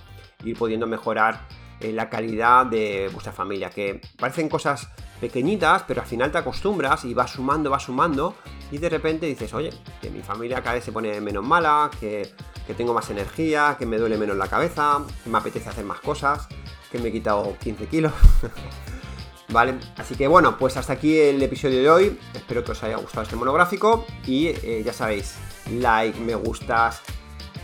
ir 0.44 0.56
pudiendo 0.56 0.86
mejorar 0.86 1.46
la 1.80 2.08
calidad 2.08 2.66
de 2.66 3.08
vuestra 3.12 3.32
familia, 3.32 3.70
que 3.70 4.00
parecen 4.18 4.48
cosas 4.48 4.88
pequeñitas, 5.20 5.84
pero 5.86 6.02
al 6.02 6.06
final 6.06 6.30
te 6.30 6.38
acostumbras 6.38 7.04
y 7.04 7.14
vas 7.14 7.32
sumando, 7.32 7.70
vas 7.70 7.84
sumando 7.84 8.34
y 8.70 8.78
de 8.78 8.88
repente 8.88 9.26
dices, 9.26 9.52
oye, 9.54 9.70
que 10.00 10.10
mi 10.10 10.22
familia 10.22 10.60
cada 10.60 10.74
vez 10.74 10.84
se 10.84 10.92
pone 10.92 11.20
menos 11.20 11.44
mala, 11.44 11.90
que, 12.00 12.32
que 12.66 12.74
tengo 12.74 12.92
más 12.92 13.08
energía, 13.10 13.76
que 13.78 13.86
me 13.86 13.98
duele 13.98 14.18
menos 14.18 14.36
la 14.36 14.48
cabeza, 14.48 15.02
que 15.22 15.30
me 15.30 15.38
apetece 15.38 15.68
hacer 15.68 15.84
más 15.84 16.00
cosas, 16.00 16.48
que 16.90 16.98
me 16.98 17.08
he 17.08 17.12
quitado 17.12 17.56
15 17.58 17.86
kilos. 17.86 18.12
¿Vale? 19.48 19.76
Así 19.96 20.16
que 20.16 20.26
bueno, 20.26 20.58
pues 20.58 20.76
hasta 20.76 20.94
aquí 20.94 21.18
el 21.18 21.40
episodio 21.40 21.80
de 21.80 21.90
hoy. 21.90 22.18
Espero 22.34 22.64
que 22.64 22.72
os 22.72 22.82
haya 22.82 22.96
gustado 22.96 23.22
este 23.22 23.36
monográfico. 23.36 24.04
Y 24.26 24.48
eh, 24.48 24.82
ya 24.84 24.92
sabéis, 24.92 25.36
like, 25.70 26.18
me 26.18 26.34
gustas, 26.34 27.00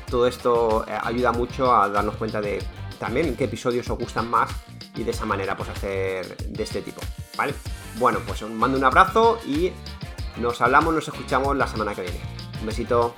todo 0.09 0.27
esto 0.27 0.85
eh, 0.87 0.97
ayuda 1.03 1.33
mucho 1.33 1.75
a 1.75 1.89
darnos 1.89 2.15
cuenta 2.17 2.41
de 2.41 2.63
también 3.03 3.35
qué 3.35 3.45
episodios 3.45 3.91
os 3.91 3.99
gustan 3.99 4.31
más 4.31 4.49
y 4.95 5.03
de 5.03 5.11
esa 5.11 5.27
manera 5.27 5.57
pues 5.57 5.69
hacer 5.69 6.37
de 6.37 6.63
este 6.63 6.83
tipo. 6.83 7.01
¿Vale? 7.37 7.53
Bueno, 7.99 8.21
pues 8.25 8.41
os 8.43 8.51
mando 8.51 8.79
un 8.79 8.85
abrazo 8.85 9.41
y 9.45 9.73
nos 10.37 10.61
hablamos, 10.61 10.95
nos 10.95 11.09
escuchamos 11.09 11.57
la 11.57 11.67
semana 11.67 11.97
que 11.97 12.03
viene. 12.03 12.21
Un 12.61 12.67
besito. 12.67 13.13